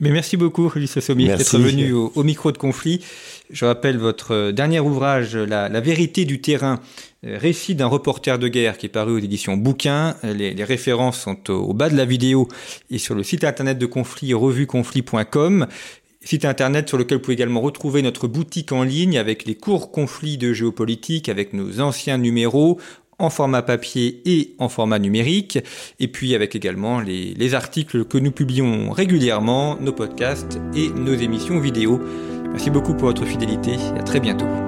[0.00, 3.04] Mais merci beaucoup, Ulysse Sommier, d'être venu au, au, micro de conflit.
[3.50, 6.78] Je rappelle votre dernier ouvrage, La, la vérité du terrain,
[7.24, 10.14] récit d'un reporter de guerre qui est paru aux éditions Bouquin.
[10.22, 12.46] Les, les références sont au, au, bas de la vidéo
[12.90, 15.66] et sur le site internet de conflit, revueconflit.com.
[16.20, 19.92] Site internet sur lequel vous pouvez également retrouver notre boutique en ligne avec les courts
[19.92, 22.78] conflits de géopolitique, avec nos anciens numéros,
[23.18, 25.58] en format papier et en format numérique,
[25.98, 31.14] et puis avec également les, les articles que nous publions régulièrement, nos podcasts et nos
[31.14, 32.00] émissions vidéo.
[32.50, 34.67] Merci beaucoup pour votre fidélité et à très bientôt.